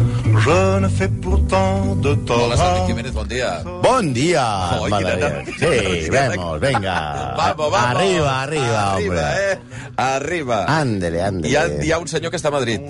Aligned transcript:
Je 0.00 0.80
ne 0.80 0.88
fais 0.88 1.08
pourtant 1.20 1.94
de 1.96 2.14
tort 2.24 2.44
Hola, 2.46 2.56
Santi 2.56 2.86
Jiménez, 2.88 3.10
bon 3.12 3.24
dia. 3.28 3.62
Bon 3.82 4.12
dia, 4.12 4.78
Oi, 4.80 4.88
Malaguer. 4.90 5.44
quina- 5.44 5.58
Sí, 5.60 6.10
vemos, 6.14 6.60
venga. 6.60 7.34
Vamos, 7.36 7.70
vamos. 7.70 7.78
Arriba, 8.00 8.42
arriba, 8.42 8.96
hombre. 8.96 9.20
Arriba, 9.20 9.52
eh? 9.52 9.58
Arriba. 9.96 10.64
Ándele, 10.66 11.22
ándele. 11.22 11.48
Hi 11.52 11.56
ha, 11.56 11.84
hi 11.84 11.92
ha 11.92 11.98
un 11.98 12.08
senyor 12.08 12.30
que 12.30 12.38
està 12.38 12.48
a 12.48 12.52
Madrid. 12.56 12.80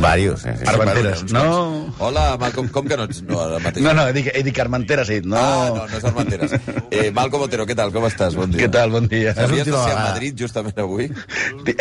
Varios. 0.00 0.40
Sí. 0.42 0.48
Armenteres, 0.66 1.24
no... 1.32 1.94
Hola, 1.98 2.36
Malcom, 2.40 2.68
com 2.68 2.88
que 2.88 2.96
no 2.96 3.04
ets 3.06 3.22
no, 3.22 3.38
ara 3.40 3.60
mateix? 3.62 3.84
No, 3.84 3.94
no, 3.94 4.08
he 4.08 4.12
dit, 4.16 4.32
he 4.34 4.42
dit 4.42 4.54
que 4.54 4.64
Armenteres, 4.64 5.08
he 5.10 5.20
dit, 5.20 5.26
no... 5.30 5.36
Ah, 5.38 5.70
no, 5.70 5.86
no 5.86 5.96
és 5.98 6.04
Armenteres. 6.04 6.58
Eh, 6.94 7.10
Malcom 7.10 7.42
Otero, 7.42 7.64
què 7.66 7.74
tal, 7.74 7.90
com 7.94 8.04
estàs? 8.06 8.34
Bon 8.38 8.50
dia. 8.50 8.64
Què 8.64 8.68
tal, 8.70 8.90
bon 8.94 9.06
dia. 9.10 9.32
Sabies 9.34 9.66
ser 9.66 9.74
a. 9.94 10.10
Madrid 10.12 10.36
justament 10.38 10.78
avui? 10.78 11.08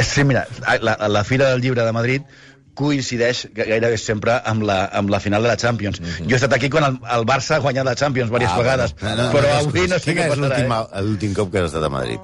Sí, 0.01 0.23
mira, 0.26 0.45
la, 0.81 0.95
la 1.07 1.23
Fira 1.23 1.49
del 1.51 1.62
Llibre 1.62 1.84
de 1.85 1.91
Madrid 1.93 2.23
coincideix 2.73 3.48
ga- 3.54 3.66
gairebé 3.70 3.98
sempre 4.02 4.40
amb 4.50 4.63
la, 4.66 4.86
amb 4.91 5.09
la 5.13 5.20
final 5.20 5.44
de 5.45 5.50
la 5.52 5.58
Champions. 5.58 6.00
Jo 6.22 6.34
he 6.34 6.40
estat 6.40 6.54
aquí 6.58 6.70
quan 6.73 6.84
el, 6.88 6.98
el 7.18 7.26
Barça 7.30 7.55
ha 7.58 7.59
guanyat 7.63 7.86
la 7.86 7.96
Champions 7.96 8.32
diverses 8.32 8.52
Ah, 8.54 8.58
vegades, 8.62 8.96
No, 9.02 9.16
no, 9.20 9.27
però 9.36 9.48
no, 9.52 9.59
avui 9.70 9.88
no 9.88 9.99
sé 9.99 10.09
Quin 10.12 10.18
què 10.18 10.26
és 10.26 10.32
passarà. 10.34 10.48
l'últim 10.48 10.72
Eh? 10.73 11.04
l'últim 11.08 11.34
cop 11.38 11.52
que 11.54 11.59
has 11.62 11.70
estat 11.72 11.84
a 11.86 11.90
Madrid? 11.90 12.20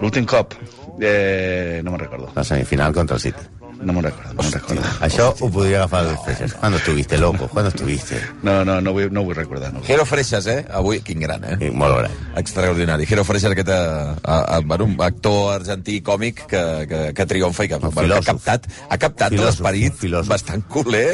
L'últim 0.00 0.26
cop? 0.26 0.54
Eh, 1.00 1.80
no 1.84 1.90
me'n 1.90 2.00
recordo. 2.00 2.30
La 2.34 2.44
semifinal 2.44 2.92
contra 2.94 3.16
el 3.16 3.22
City. 3.22 3.38
No 3.78 3.92
me'n 3.94 4.02
recordo, 4.02 4.32
no 4.34 4.42
me'n 4.42 4.52
recordo. 4.52 4.82
Això 5.06 5.28
ho 5.38 5.48
podria 5.54 5.78
agafar 5.84 6.00
el 6.08 6.16
Freixas. 6.24 6.54
¿Cuándo 6.54 6.78
estuviste, 6.78 7.16
loco? 7.18 7.46
¿Cuándo 7.48 7.68
estuviste? 7.70 8.20
No, 8.42 8.64
no, 8.64 8.80
no, 8.80 8.92
vull, 8.92 9.12
no 9.12 9.22
vull 9.22 9.36
recordar. 9.36 9.72
No. 9.72 9.82
Jero 9.86 10.04
Freixas, 10.04 10.46
eh? 10.50 10.64
Avui, 10.74 10.98
quin 11.06 11.20
gran, 11.22 11.44
eh? 11.44 11.56
Sí, 11.60 11.70
molt 11.70 11.96
gran. 12.00 12.10
Extraordinari. 12.42 13.06
Jero 13.06 13.22
Freixas, 13.24 13.52
aquest 13.54 13.70
eh, 13.70 13.78
a, 13.78 14.38
a, 14.56 14.60
bueno, 14.66 14.84
un 14.90 14.96
actor 15.00 15.54
argentí 15.54 16.00
còmic 16.02 16.42
que, 16.50 16.62
que, 16.90 17.02
que 17.14 17.26
triomfa 17.30 17.68
i 17.68 17.70
que, 17.70 17.78
que 17.78 17.86
ha 17.86 17.94
filòsof. 18.02 18.26
captat, 18.32 18.66
ha 18.88 18.98
captat 18.98 19.36
Filòsof, 19.36 19.46
l'esperit 19.62 19.94
filòsof. 20.02 20.28
bastant 20.34 20.66
culer 20.68 21.06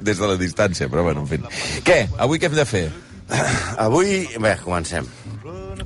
des 0.00 0.16
de 0.16 0.26
la 0.32 0.36
distància, 0.40 0.88
però 0.88 1.04
bueno, 1.04 1.26
en 1.26 1.28
fi. 1.34 1.42
Què? 1.84 2.00
Avui 2.16 2.40
què 2.40 2.48
hem 2.48 2.56
de 2.56 2.64
fer? 2.64 2.86
Avui, 3.82 4.22
bé, 4.40 4.56
comencem. 4.64 5.06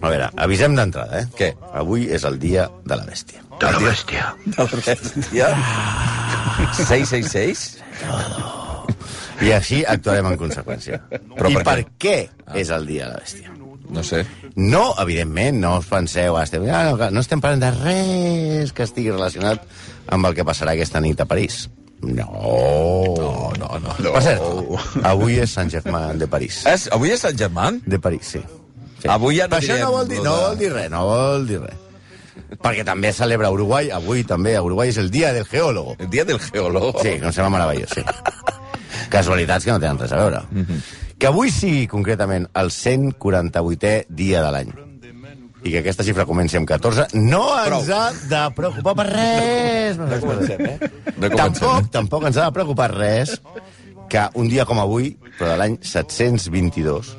A 0.00 0.08
veure, 0.08 0.30
avisem 0.40 0.74
d'entrada, 0.78 1.20
eh? 1.24 1.26
Què? 1.36 1.52
Avui 1.76 2.06
és 2.12 2.22
el 2.24 2.38
dia 2.40 2.68
de 2.86 2.96
la 2.96 3.04
bèstia. 3.08 3.42
De 3.60 3.70
la 3.74 3.80
bèstia. 3.82 4.30
Ja? 5.36 5.50
666? 6.78 7.64
I 9.44 9.52
així 9.56 9.80
actuarem 9.88 10.26
en 10.28 10.36
conseqüència. 10.40 10.98
Però 11.36 11.48
I 11.48 11.56
per 11.58 11.64
per 11.64 11.78
què? 11.80 11.88
què 12.00 12.60
és 12.60 12.70
el 12.76 12.86
dia 12.88 13.06
de 13.08 13.14
la 13.14 13.20
bèstia? 13.22 13.54
No 13.90 14.02
sé. 14.06 14.20
No, 14.54 14.82
evidentment, 15.02 15.56
no 15.62 15.72
us 15.80 15.88
penseu, 15.90 16.36
ah, 16.38 16.44
estem, 16.46 16.62
ah, 16.70 16.82
no, 16.92 17.08
no 17.16 17.22
estem 17.24 17.40
parlant 17.42 17.62
de 17.64 17.70
res 17.74 18.70
que 18.76 18.84
estigui 18.86 19.10
relacionat 19.10 19.64
amb 20.14 20.28
el 20.28 20.36
que 20.36 20.44
passarà 20.46 20.76
aquesta 20.76 21.00
nit 21.02 21.18
a 21.20 21.26
París. 21.30 21.64
No. 22.00 22.28
No, 23.18 23.50
no, 23.58 23.70
no. 23.82 23.96
Per 24.14 24.22
cert, 24.24 24.44
avui 25.04 25.40
és 25.42 25.52
Sant 25.56 25.68
Germain 25.72 26.20
de 26.20 26.28
París. 26.30 26.62
És, 26.70 26.86
avui 26.94 27.10
és 27.16 27.20
Sant 27.26 27.36
Germán? 27.36 27.80
De 27.84 27.98
París, 28.00 28.30
sí. 28.36 28.40
sí. 29.02 29.08
Avui 29.10 29.40
ja 29.40 29.48
no 29.50 29.56
Però 29.58 29.64
això 29.66 29.80
no 29.82 29.90
vol, 29.98 30.08
dir, 30.08 30.20
lo 30.22 30.24
no 30.30 30.36
de- 30.36 30.46
vol 30.46 30.58
dir 30.62 30.70
res, 30.76 30.90
no 30.94 31.02
vol 31.10 31.46
dir 31.50 31.60
res. 31.66 31.86
Perquè 32.58 32.82
també 32.84 33.12
celebra 33.14 33.50
Uruguai, 33.54 33.90
avui 33.94 34.24
també 34.26 34.56
a 34.56 34.62
Uruguai 34.66 34.90
és 34.90 34.98
el 34.98 35.10
dia 35.10 35.32
del 35.32 35.46
geòlogo. 35.46 35.94
El 35.98 36.10
dia 36.10 36.24
del 36.24 36.40
geòlogo. 36.42 36.92
Sí, 37.02 37.16
que 37.20 37.26
em 37.30 37.32
sembla 37.32 37.50
meravellós, 37.54 37.90
sí. 37.94 38.02
Casualitats 39.10 39.64
que 39.64 39.72
no 39.74 39.80
tenen 39.82 39.98
res 40.00 40.12
a 40.12 40.18
veure. 40.22 40.42
Que 41.20 41.28
avui 41.28 41.50
sigui, 41.52 41.86
concretament, 41.90 42.46
el 42.56 42.70
148è 42.74 44.06
dia 44.08 44.42
de 44.44 44.50
l'any. 44.54 44.70
I 45.60 45.74
que 45.74 45.80
aquesta 45.82 46.04
xifra 46.06 46.24
comenci 46.24 46.56
amb 46.56 46.64
14, 46.68 47.10
no 47.20 47.42
ens 47.58 47.66
Prou. 47.68 47.82
ha 47.92 48.04
de 48.30 48.42
preocupar 48.56 48.94
per 48.96 49.06
res. 49.10 49.98
No 50.00 50.06
comencem, 50.22 50.62
eh? 50.64 50.78
No 51.18 51.28
comencem, 51.28 51.36
Tampoc, 51.36 51.82
eh? 51.84 51.88
tampoc 51.92 52.24
ens 52.30 52.38
ha 52.40 52.46
de 52.48 52.54
preocupar 52.56 52.88
res 52.94 53.34
que 54.10 54.22
un 54.40 54.48
dia 54.48 54.64
com 54.64 54.80
avui, 54.80 55.12
però 55.38 55.52
de 55.52 55.58
l'any 55.60 55.76
722, 55.84 57.12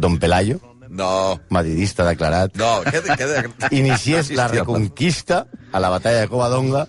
Don 0.00 0.16
Pelayo, 0.18 0.56
No, 0.94 1.40
madridista 1.50 2.04
declarat, 2.06 2.54
no, 2.60 2.76
què... 2.86 3.00
què 3.02 3.70
iniciés 3.80 4.30
la 4.38 4.46
reconquista 4.52 5.44
a 5.74 5.80
la 5.82 5.90
batalla 5.90 6.20
de 6.22 6.28
Covadonga 6.30 6.84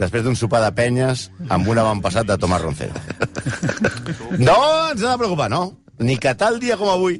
després 0.00 0.22
d'un 0.24 0.36
sopar 0.38 0.62
de 0.64 0.70
penyes 0.72 1.26
amb 1.52 1.68
un 1.68 1.78
avantpassat 1.82 2.28
de 2.28 2.38
Tomàs 2.40 2.62
Roncero. 2.62 2.94
No 4.38 4.54
ens 4.92 5.02
ha 5.02 5.10
de 5.12 5.18
preocupar, 5.18 5.50
no. 5.50 5.76
Ni 5.98 6.16
que 6.16 6.32
tal 6.38 6.60
dia 6.62 6.76
com 6.80 6.88
avui, 6.88 7.18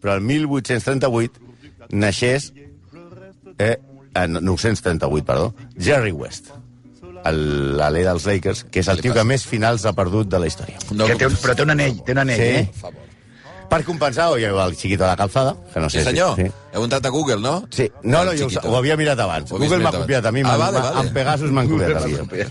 però 0.00 0.14
el 0.18 0.20
1838 0.26 1.40
naixés... 1.98 2.52
Eh, 3.58 3.76
eh, 4.14 4.26
938, 4.28 5.24
perdó. 5.26 5.48
Jerry 5.78 6.12
West, 6.12 6.52
el- 7.26 7.76
l'alè 7.80 8.04
dels 8.06 8.26
Lakers, 8.28 8.64
que 8.70 8.80
és 8.84 8.88
el 8.92 9.00
tio 9.02 9.14
que 9.16 9.24
més 9.28 9.44
finals 9.48 9.84
ha 9.88 9.92
perdut 9.96 10.30
de 10.30 10.38
la 10.42 10.46
història. 10.50 10.78
No, 10.92 11.08
que 11.10 11.16
té 11.20 11.26
un, 11.28 11.36
però 11.42 11.56
té 11.58 11.66
un 11.66 11.74
anell, 11.74 11.98
té 12.06 12.14
un 12.14 12.22
anell, 12.22 12.38
Sí. 12.38 12.52
eh? 12.62 12.94
Per 13.72 13.80
compensar, 13.88 14.26
oi, 14.34 14.44
el 14.44 14.74
xiquito 14.76 15.04
de 15.04 15.08
la 15.08 15.16
calzada, 15.16 15.54
que 15.72 15.80
no 15.80 15.88
sé 15.88 16.00
Sí, 16.02 16.10
senyor. 16.10 16.36
si... 16.36 16.44
Sí. 16.44 16.50
Heu 16.74 16.84
entrat 16.84 17.06
a 17.08 17.10
Google, 17.12 17.38
no? 17.40 17.54
Sí, 17.70 17.86
no, 18.02 18.22
no, 18.24 18.32
jo 18.36 18.46
ho, 18.48 18.68
ho 18.68 18.76
havia 18.76 18.96
mirat 19.00 19.20
abans. 19.20 19.50
Ho 19.52 19.58
Google 19.60 19.78
m'ha 19.84 19.92
copiat 19.92 20.26
a 20.28 20.32
mi, 20.32 20.42
ah, 20.44 20.56
vale, 20.60 20.80
vale. 20.80 21.00
amb 21.00 21.12
Pegasus 21.12 21.50
m'han 21.52 21.68
copiat 21.68 22.02
a 22.02 22.06
mi. 22.06 22.44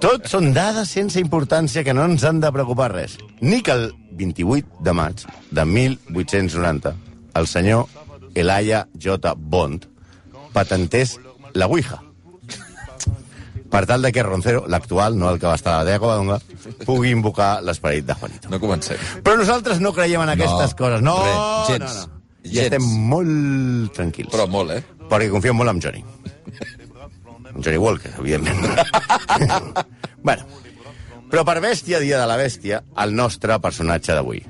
Tot 0.00 0.28
són 0.28 0.52
dades 0.56 0.88
sense 0.92 1.20
importància 1.20 1.84
que 1.84 1.94
no 1.96 2.04
ens 2.08 2.24
han 2.28 2.40
de 2.44 2.52
preocupar 2.52 2.90
res. 2.92 3.16
Ni 3.40 3.62
que 3.62 3.72
el 3.72 3.92
28 4.20 4.82
de 4.84 4.92
maig 4.92 5.24
de 5.50 5.64
1890 5.64 6.94
el 7.34 7.46
senyor 7.46 7.86
Elijah 8.34 8.86
J. 9.00 9.34
Bond 9.36 9.86
patentés 10.52 11.18
la 11.54 11.66
Ouija. 11.66 12.02
Per 13.68 13.82
tal 13.86 14.00
de 14.02 14.10
que 14.12 14.22
Roncero, 14.24 14.62
l'actual, 14.66 15.18
no 15.18 15.28
el 15.30 15.38
que 15.38 15.46
va 15.46 15.54
estar 15.58 15.74
a 15.80 15.84
la 15.84 15.98
Covadonga, 16.00 16.38
pugui 16.86 17.10
invocar 17.12 17.58
l'esperit 17.62 18.06
de 18.08 18.14
Juanito. 18.16 18.48
No 18.48 18.60
comencem. 18.62 18.96
Però 19.24 19.36
nosaltres 19.36 19.80
no 19.84 19.92
creiem 19.92 20.22
en 20.24 20.32
aquestes 20.36 20.72
No, 20.72 20.78
coses. 20.78 21.02
No, 21.04 21.16
res, 21.24 21.68
gens. 21.74 21.98
no, 21.98 22.06
no. 22.06 22.22
I 22.44 22.54
Gens. 22.54 22.64
estem 22.64 22.86
molt 23.10 23.92
tranquils. 23.92 24.30
Però 24.32 24.46
molt, 24.48 24.72
eh? 24.72 24.82
Perquè 25.10 25.28
confiem 25.30 25.56
molt 25.58 25.74
en 25.74 25.82
Johnny. 25.84 26.04
En 27.54 27.62
Johnny 27.64 27.76
Walker, 27.76 28.12
evidentment. 28.18 28.62
bueno, 30.22 30.44
però 31.28 31.44
per 31.44 31.58
bèstia, 31.60 32.00
dia 32.00 32.20
de 32.20 32.26
la 32.28 32.36
bèstia, 32.40 32.82
el 33.04 33.12
nostre 33.16 33.58
personatge 33.60 34.14
d'avui, 34.16 34.40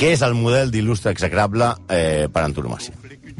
que 0.00 0.12
és 0.14 0.22
el 0.24 0.36
model 0.38 0.70
d'il·lustre 0.72 1.12
execrable 1.12 1.74
eh, 1.92 2.28
per 2.32 2.44
antonomàcia. 2.46 2.94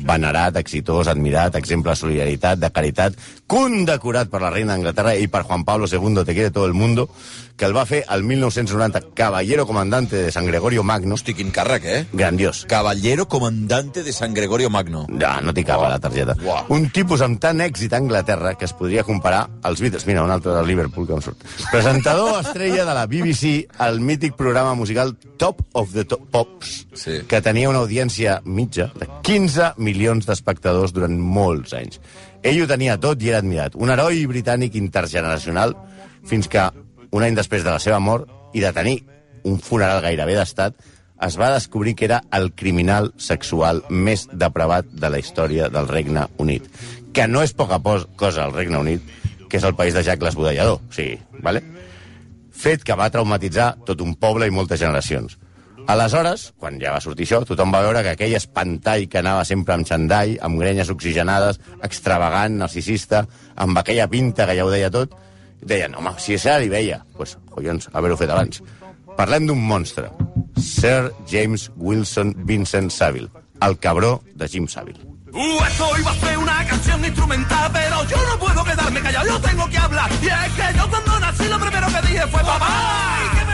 Venerat, 0.07 0.57
exitós, 0.57 1.09
admirat, 1.09 1.57
exemple 1.59 1.91
de 1.93 1.97
solidaritat, 1.97 2.59
de 2.63 2.71
caritat, 2.71 3.17
condecorat 3.47 4.29
per 4.31 4.41
la 4.43 4.51
reina 4.55 4.75
d'Anglaterra 4.75 5.17
i 5.19 5.27
per 5.29 5.43
Juan 5.47 5.65
Pablo 5.65 5.87
II, 5.91 6.25
te 6.25 6.35
quiere 6.35 6.51
todo 6.51 6.67
el 6.67 6.75
mundo, 6.75 7.09
que 7.57 7.65
el 7.65 7.73
va 7.75 7.87
fer 7.89 8.03
el 8.13 8.23
1990 8.23 9.01
caballero 9.17 9.65
comandante 9.67 10.17
de 10.17 10.31
San 10.31 10.45
Gregorio 10.45 10.83
Magno. 10.85 11.15
Hosti, 11.17 11.33
quin 11.33 11.51
càrrec, 11.51 11.85
eh? 11.89 12.07
Grandiós. 12.13 12.67
Caballero 12.69 13.27
comandante 13.29 14.03
de 14.03 14.13
San 14.13 14.35
Gregorio 14.35 14.69
Magno. 14.69 15.07
Ja, 15.19 15.41
no 15.41 15.55
t'hi 15.57 15.65
cap 15.65 15.81
a 15.81 15.89
la 15.89 15.99
targeta. 15.99 16.35
Uau. 16.45 16.67
Un 16.77 16.91
tipus 16.93 17.23
amb 17.25 17.41
tant 17.41 17.63
èxit 17.65 17.95
a 17.95 18.01
Anglaterra 18.03 18.55
que 18.61 18.67
es 18.69 18.75
podria 18.77 19.05
comparar 19.09 19.47
als 19.63 19.81
Beatles. 19.81 20.05
Mira, 20.07 20.23
un 20.23 20.31
altre 20.31 20.53
del 20.53 20.67
Liverpool 20.69 21.07
que 21.09 21.15
em 21.17 21.23
surt. 21.25 21.47
Presentador 21.73 22.41
estrella 22.45 22.85
de 22.85 22.95
la 22.99 23.07
BBC 23.07 23.67
al 23.79 24.01
mític 24.05 24.37
programa 24.37 24.75
musical 24.75 25.17
Top 25.39 25.63
of 25.73 25.95
the 25.95 26.05
Top 26.05 26.29
Pops, 26.31 26.83
Sí. 26.97 27.23
que 27.29 27.41
tenia 27.45 27.69
una 27.69 27.81
audiència 27.85 28.41
mitja 28.45 28.91
de 29.01 29.09
15 29.23 29.73
milions 29.77 29.96
d'espectadors 30.29 30.93
durant 30.95 31.17
molts 31.19 31.75
anys. 31.77 32.01
Ell 32.43 32.63
ho 32.63 32.69
tenia 32.71 32.99
tot 33.01 33.23
i 33.23 33.31
era 33.33 33.41
admirat. 33.43 33.75
Un 33.75 33.91
heroi 33.91 34.27
britànic 34.31 34.77
intergeneracional 34.79 35.75
fins 36.27 36.49
que, 36.49 36.69
un 37.13 37.23
any 37.23 37.35
després 37.35 37.65
de 37.65 37.73
la 37.73 37.83
seva 37.83 37.99
mort 38.03 38.31
i 38.55 38.63
de 38.63 38.73
tenir 38.77 39.01
un 39.47 39.59
funeral 39.63 40.03
gairebé 40.05 40.37
d'estat, 40.37 40.77
es 41.27 41.39
va 41.41 41.53
descobrir 41.55 41.95
que 41.97 42.05
era 42.05 42.21
el 42.37 42.51
criminal 42.53 43.13
sexual 43.17 43.83
més 43.89 44.27
depravat 44.33 44.89
de 44.93 45.11
la 45.11 45.21
història 45.23 45.71
del 45.73 45.89
Regne 45.89 46.27
Unit. 46.43 46.67
Que 47.17 47.27
no 47.31 47.43
és 47.43 47.55
poca 47.57 47.81
cosa 48.17 48.45
al 48.45 48.53
Regne 48.53 48.79
Unit, 48.83 49.03
que 49.49 49.57
és 49.57 49.65
el 49.65 49.77
país 49.79 49.95
de 49.97 50.05
Jack 50.05 50.23
l'Esbudellador. 50.23 50.83
Sí, 50.93 51.15
vale? 51.41 51.63
Fet 52.53 52.85
que 52.85 52.97
va 52.99 53.09
traumatitzar 53.13 53.75
tot 53.89 54.03
un 54.05 54.15
poble 54.21 54.49
i 54.49 54.53
moltes 54.53 54.81
generacions. 54.81 55.39
Aleshores, 55.87 56.49
quan 56.59 56.81
ja 56.83 56.91
va 56.97 57.01
sortir 57.03 57.29
això, 57.29 57.39
tothom 57.47 57.71
va 57.71 57.83
veure 57.85 58.03
que 58.03 58.17
aquell 58.17 58.35
espantall 58.35 59.05
que 59.07 59.21
anava 59.21 59.45
sempre 59.47 59.77
amb 59.77 59.87
xandall, 59.87 60.35
amb 60.43 60.59
grenyes 60.59 60.91
oxigenades, 60.91 61.61
extravagant, 61.87 62.59
narcisista, 62.59 63.23
amb 63.55 63.79
aquella 63.79 64.09
pinta 64.11 64.49
que 64.49 64.57
ja 64.59 64.67
ho 64.67 64.73
deia 64.73 64.91
tot, 64.91 65.15
deien, 65.63 65.95
home, 65.95 66.17
si 66.19 66.35
això 66.35 66.57
li 66.59 66.73
veia, 66.73 66.99
doncs, 67.15 67.37
collons, 67.55 67.87
haver-ho 67.95 68.19
fet 68.19 68.35
abans. 68.35 68.63
Parlem 69.17 69.47
d'un 69.47 69.63
monstre, 69.63 70.11
Sir 70.59 71.13
James 71.31 71.71
Wilson 71.77 72.35
Vincent 72.49 72.91
Saville, 72.91 73.31
el 73.63 73.79
cabró 73.79 74.19
de 74.35 74.49
Jim 74.49 74.67
Saville. 74.67 75.07
Uh, 75.33 75.65
esto 75.69 75.99
iba 76.01 76.11
a 76.11 76.15
ser 76.15 76.39
una 76.39 76.67
canción 76.67 77.05
instrumental, 77.05 77.71
pero 77.71 78.05
yo 78.05 78.17
no 78.27 78.39
puedo 78.39 78.65
quedarme 78.65 79.01
callado, 79.01 79.27
yo 79.27 79.41
tengo 79.41 79.69
que 79.69 79.79
hablar. 79.79 80.11
Y 80.23 80.27
es 80.27 80.53
que 80.53 80.79
yo 80.79 80.89
cuando 80.89 81.21
nací 81.21 81.45
lo 81.45 81.59
primero 81.61 81.87
que 81.89 82.07
dije 82.09 82.27
fue 82.27 82.41
papá. 82.41 83.46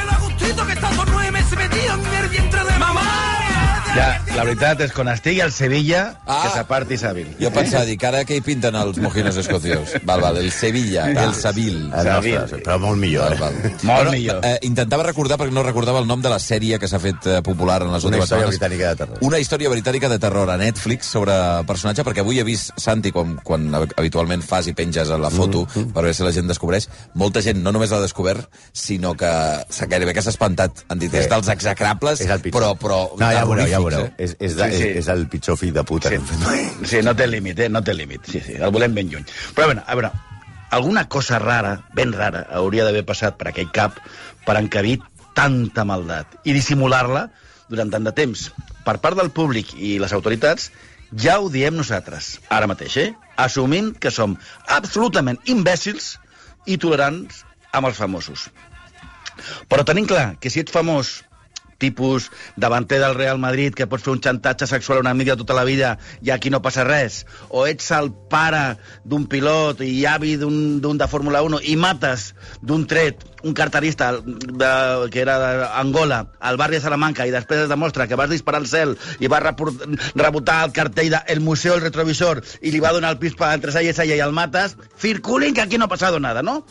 Y 0.42 0.52
que 0.52 0.66
que 0.66 0.72
estando 0.72 1.04
nueve 1.06 1.30
meses 1.30 1.56
metido 1.56 1.94
en 1.94 2.24
el 2.24 2.28
vientre 2.28 2.64
de 2.64 2.78
mamá. 2.78 3.51
Ja, 3.92 4.06
la 4.32 4.44
veritat 4.46 4.80
és 4.86 4.92
quan 4.96 5.10
estigui 5.12 5.42
al 5.44 5.50
Sevilla, 5.52 6.14
Ah. 6.24 6.38
que 6.46 6.50
s'aparti 6.54 6.96
Savil. 6.96 7.26
Jo 7.38 7.50
pensava, 7.52 7.84
dic, 7.84 8.02
ara 8.08 8.22
què 8.24 8.38
hi 8.38 8.40
pinten 8.40 8.74
els 8.74 8.96
mojinos 8.96 9.36
escocios? 9.36 9.90
Val, 10.08 10.18
val, 10.22 10.38
el 10.38 10.50
Sevilla, 10.50 11.10
el 11.10 11.34
Seville. 11.34 11.90
El 11.94 12.02
Savil. 12.06 12.34
nostre, 12.38 12.62
però 12.64 12.78
molt 12.80 12.96
millor, 12.98 13.36
Val, 13.38 13.52
eh? 13.52 13.60
val. 13.60 13.72
Molt 13.82 14.10
millor. 14.10 14.40
Eh, 14.46 14.58
intentava 14.62 15.02
recordar, 15.02 15.36
perquè 15.38 15.52
no 15.52 15.62
recordava 15.62 15.98
el 16.00 16.06
nom 16.06 16.22
de 16.22 16.30
la 16.32 16.38
sèrie 16.38 16.78
que 16.80 16.88
s'ha 16.88 16.98
fet 16.98 17.26
eh, 17.26 17.42
popular 17.42 17.82
en 17.82 17.92
les 17.92 18.04
Una 18.04 18.16
últimes 18.16 18.24
història 18.30 18.46
setmanes. 18.50 18.58
britànica 18.60 18.88
de 18.88 18.96
terror. 18.96 19.18
Una 19.20 19.38
història 19.38 19.68
britànica 19.68 20.08
de 20.08 20.18
terror 20.18 20.50
a 20.50 20.56
Netflix 20.56 21.06
sobre 21.12 21.34
personatge, 21.66 22.02
perquè 22.02 22.20
avui 22.24 22.40
he 22.40 22.44
vist, 22.48 22.70
Santi, 22.78 23.12
quan, 23.12 23.36
quan 23.44 23.68
habitualment 23.74 24.42
fas 24.42 24.68
i 24.68 24.72
penges 24.72 25.10
a 25.10 25.18
la 25.18 25.28
foto 25.28 25.66
Mm, 25.74 25.92
per 25.92 26.02
veure 26.02 26.14
si 26.14 26.22
la 26.22 26.32
gent 26.32 26.48
descobreix, 26.48 26.88
molta 27.14 27.42
gent 27.42 27.60
no 27.62 27.70
només 27.72 27.90
l'ha 27.90 28.00
descobert, 28.00 28.48
sinó 28.72 29.12
que 29.14 29.28
s'ha 29.68 29.84
gairebé 29.86 30.14
que 30.14 30.22
s'ha 30.22 30.30
espantat. 30.30 30.72
Han 30.88 30.98
dit, 30.98 31.12
és 31.12 31.24
Sí. 31.24 31.28
dels 31.30 31.48
execrables, 31.48 32.20
És 32.22 32.30
el 32.30 32.40
pitjor. 32.40 32.62
però, 32.62 32.78
però 32.78 33.10
no, 33.18 33.30
ja 33.30 33.44
ho 33.44 33.48
veureu, 33.48 33.66
ja 33.68 33.81
ho 33.82 33.88
terrorífics, 33.90 33.96
veureu. 33.96 34.06
eh? 34.06 34.24
És, 34.24 34.36
és, 34.38 34.56
de, 34.56 34.70
Sí, 34.70 34.76
sí. 34.82 34.88
és, 34.88 34.96
és 35.02 35.08
el 35.14 35.26
pitjor 35.28 35.56
fill 35.60 35.72
de 35.74 35.84
puta 35.84 36.08
Sí. 36.08 36.14
que 36.16 36.20
hem 36.20 36.26
fet. 36.26 36.86
Sí, 36.88 37.02
no 37.02 37.14
té 37.16 37.26
límit, 37.26 37.58
eh? 37.58 37.68
No 37.68 37.82
té 37.82 37.94
límit. 37.94 38.26
Sí, 38.30 38.40
sí, 38.40 38.54
el 38.58 38.70
volem 38.70 38.94
ben 38.94 39.08
lluny. 39.10 39.24
Però, 39.54 39.64
a 39.64 39.72
veure, 39.72 39.82
a 39.86 39.94
veure, 39.98 40.10
alguna 40.70 41.08
cosa 41.08 41.38
rara, 41.38 41.74
ben 41.94 42.12
rara, 42.12 42.46
hauria 42.50 42.84
d'haver 42.84 43.04
passat 43.04 43.36
per 43.36 43.48
aquell 43.50 43.70
cap 43.72 43.98
per 44.46 44.56
encabir 44.58 44.98
tanta 45.34 45.84
maldat 45.84 46.26
i 46.44 46.52
dissimular-la 46.52 47.26
durant 47.68 47.90
tant 47.90 48.04
de 48.04 48.12
temps. 48.12 48.50
Per 48.84 48.98
part 49.00 49.16
del 49.16 49.30
públic 49.30 49.74
i 49.78 49.98
les 49.98 50.12
autoritats, 50.12 50.70
ja 51.12 51.38
ho 51.40 51.48
diem 51.52 51.76
nosaltres, 51.76 52.38
ara 52.48 52.66
mateix, 52.66 52.96
eh? 52.96 53.14
Assumint 53.36 53.94
que 53.98 54.10
som 54.10 54.36
absolutament 54.68 55.38
imbècils 55.48 56.18
i 56.66 56.76
tolerants 56.78 57.44
amb 57.72 57.86
els 57.88 57.96
famosos. 57.96 58.50
Però 59.68 59.84
tenim 59.88 60.06
clar 60.06 60.36
que 60.40 60.50
si 60.52 60.60
ets 60.60 60.72
famós, 60.74 61.22
tipus 61.82 62.30
davanter 62.56 63.00
del 63.02 63.16
Real 63.18 63.40
Madrid 63.42 63.74
que 63.74 63.88
pots 63.90 64.06
fer 64.06 64.14
un 64.14 64.22
xantatge 64.22 64.68
sexual 64.70 65.00
a 65.00 65.04
una 65.04 65.14
amiga 65.14 65.36
tota 65.40 65.56
la 65.58 65.66
vida 65.68 65.96
i 66.22 66.30
aquí 66.30 66.52
no 66.54 66.62
passa 66.62 66.86
res, 66.86 67.24
o 67.50 67.66
ets 67.66 67.90
el 67.96 68.12
pare 68.30 68.78
d'un 69.04 69.26
pilot 69.26 69.82
i 69.86 70.06
avi 70.06 70.36
d'un 70.38 70.98
de 70.98 71.10
Fórmula 71.10 71.42
1 71.42 71.62
i 71.72 71.76
mates 71.76 72.30
d'un 72.62 72.86
tret 72.86 73.26
un 73.42 73.54
carterista 73.58 74.12
de, 74.22 74.72
que 75.10 75.20
era 75.24 75.38
d'Angola 75.38 76.20
al 76.38 76.56
barri 76.60 76.78
de 76.78 76.84
Salamanca 76.84 77.26
i 77.26 77.34
després 77.34 77.64
es 77.64 77.72
demostra 77.72 78.06
que 78.06 78.18
vas 78.18 78.30
disparar 78.30 78.62
al 78.62 78.70
cel 78.70 78.94
i 79.18 79.30
vas 79.32 79.42
rebotar 80.14 80.62
el 80.68 80.72
cartell 80.76 81.10
del 81.10 81.34
el 81.34 81.42
Museu 81.42 81.74
del 81.74 81.88
Retrovisor 81.88 82.42
i 82.62 82.70
li 82.70 82.80
va 82.82 82.94
donar 82.94 83.12
el 83.14 83.18
pis 83.18 83.34
entre 83.50 83.74
ella 83.80 83.90
i 83.90 84.02
ella 84.06 84.16
i 84.16 84.24
el 84.24 84.32
mates, 84.36 84.76
circulin 85.00 85.54
que 85.54 85.62
aquí 85.62 85.78
no 85.78 85.86
ha 85.86 85.92
passat 85.92 86.18
nada, 86.20 86.42
no? 86.42 86.62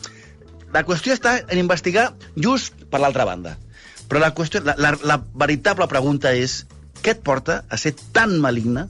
La 0.72 0.84
qüestió 0.88 1.12
està 1.12 1.36
en 1.48 1.58
investigar 1.60 2.12
just 2.36 2.86
per 2.90 3.02
l'altra 3.02 3.26
banda. 3.28 3.58
Però 4.12 4.20
la, 4.20 4.34
qüestió, 4.36 4.60
la, 4.60 4.74
la, 4.76 4.92
la 5.08 5.16
veritable 5.40 5.88
pregunta 5.88 6.34
és 6.36 6.66
què 7.02 7.14
et 7.16 7.22
porta 7.24 7.62
a 7.72 7.78
ser 7.80 7.94
tan 8.12 8.36
maligne, 8.44 8.84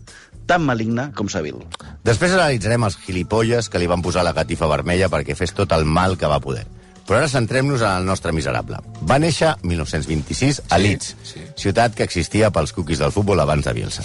tan 0.50 0.64
maligne 0.66 1.12
com 1.14 1.30
Savil? 1.30 1.60
Després 2.02 2.34
analitzarem 2.34 2.82
els 2.88 2.98
gilipolles 3.06 3.70
que 3.70 3.78
li 3.78 3.86
van 3.86 4.02
posar 4.02 4.24
la 4.26 4.34
catifa 4.34 4.66
vermella 4.66 5.06
perquè 5.12 5.36
fes 5.38 5.54
tot 5.54 5.70
el 5.78 5.86
mal 5.86 6.18
que 6.18 6.26
va 6.26 6.40
poder. 6.42 6.64
Però 7.06 7.16
ara 7.18 7.28
centrem-nos 7.30 7.82
en 7.82 7.96
el 8.00 8.04
nostre 8.06 8.30
miserable. 8.34 8.78
Va 9.06 9.16
néixer 9.22 9.56
1926 9.66 10.60
a 10.68 10.76
Sí, 10.78 10.82
Leeds, 10.82 11.14
sí. 11.26 11.40
ciutat 11.58 11.94
que 11.98 12.04
existia 12.06 12.50
pels 12.54 12.72
cookies 12.72 13.00
del 13.02 13.10
futbol 13.14 13.40
abans 13.42 13.64
de 13.66 13.72
Bielsa. 13.74 14.02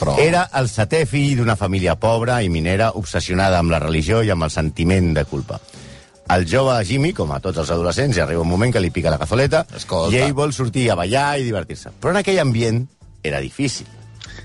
Però- 0.00 0.14
Era 0.22 0.44
el 0.54 0.68
setè 0.70 1.04
fill 1.10 1.36
d'una 1.40 1.56
família 1.56 1.96
pobra 1.98 2.42
i 2.42 2.48
minera 2.50 2.92
obsessionada 2.94 3.58
amb 3.58 3.70
la 3.74 3.80
religió 3.82 4.22
i 4.22 4.30
amb 4.30 4.46
el 4.46 4.50
sentiment 4.54 5.12
de 5.14 5.24
culpa. 5.24 5.58
El 6.34 6.46
jove 6.50 6.74
Jimmy, 6.84 7.12
com 7.14 7.30
a 7.30 7.38
tots 7.42 7.60
els 7.62 7.70
adolescents, 7.70 8.18
arriba 8.18 8.42
un 8.42 8.50
moment 8.50 8.72
que 8.74 8.82
li 8.82 8.90
pica 8.90 9.12
la 9.12 9.18
cazoleta 9.20 9.62
Escolta. 9.76 10.10
i 10.14 10.18
ell 10.24 10.34
vol 10.34 10.52
sortir 10.52 10.88
a 10.90 10.96
ballar 10.98 11.38
i 11.38 11.46
divertir-se. 11.46 11.92
Però 12.00 12.10
en 12.10 12.18
aquell 12.22 12.40
ambient 12.42 12.82
era 13.22 13.38
difícil. 13.40 13.86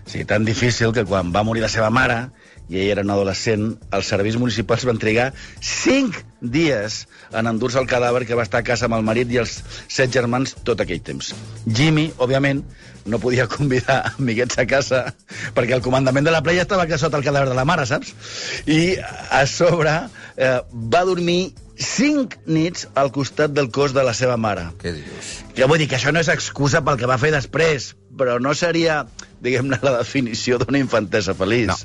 Sí, 0.06 0.24
tan 0.26 0.46
difícil 0.46 0.94
que 0.94 1.06
quan 1.06 1.34
va 1.34 1.44
morir 1.44 1.64
la 1.66 1.72
seva 1.74 1.90
mare 1.90 2.28
i 2.72 2.80
ell 2.80 2.92
era 2.94 3.04
un 3.04 3.10
adolescent, 3.12 3.66
els 3.92 4.12
serveis 4.14 4.38
municipals 4.40 4.86
van 4.88 5.02
trigar 5.02 5.32
5 5.60 6.22
dies 6.54 7.02
en 7.36 7.50
endur-se 7.50 7.82
el 7.82 7.90
cadàver 7.90 8.24
que 8.30 8.38
va 8.38 8.46
estar 8.46 8.62
a 8.62 8.68
casa 8.68 8.88
amb 8.88 8.96
el 9.00 9.04
marit 9.08 9.34
i 9.34 9.42
els 9.42 9.58
set 9.92 10.14
germans 10.14 10.54
tot 10.64 10.80
aquell 10.80 11.02
temps. 11.04 11.34
Jimmy, 11.66 12.12
òbviament, 12.22 12.62
no 13.06 13.20
podia 13.20 13.48
convidar 13.50 14.14
amiguets 14.14 14.60
a 14.62 14.68
casa 14.70 15.02
perquè 15.58 15.74
el 15.76 15.82
comandament 15.82 16.30
de 16.30 16.34
la 16.34 16.44
playa 16.46 16.64
estava 16.68 16.86
aquí 16.86 16.98
sota 17.02 17.18
el 17.18 17.26
cadàver 17.26 17.50
de 17.50 17.58
la 17.58 17.66
mare, 17.66 17.88
saps? 17.90 18.14
I 18.70 18.96
a 19.34 19.44
sobre 19.50 19.98
eh, 20.38 20.60
va 20.72 21.04
dormir 21.10 21.52
5 21.82 22.46
nits 22.46 22.88
al 22.96 23.12
costat 23.12 23.54
del 23.56 23.72
cos 23.74 23.96
de 23.98 24.04
la 24.06 24.14
seva 24.18 24.38
mare. 24.38 24.68
Què 24.82 24.94
dius? 24.96 25.34
Jo 25.58 25.68
vull 25.68 25.82
dir 25.82 25.90
que 25.92 25.98
això 25.98 26.14
no 26.14 26.22
és 26.22 26.30
excusa 26.32 26.84
pel 26.86 27.00
que 27.02 27.10
va 27.10 27.20
fer 27.22 27.34
després, 27.34 27.92
però 28.18 28.38
no 28.40 28.54
seria, 28.58 29.02
diguem-ne, 29.42 29.82
la 29.82 29.98
definició 30.00 30.62
d'una 30.62 30.82
infantesa 30.82 31.36
feliç. 31.38 31.72
No. 31.72 31.78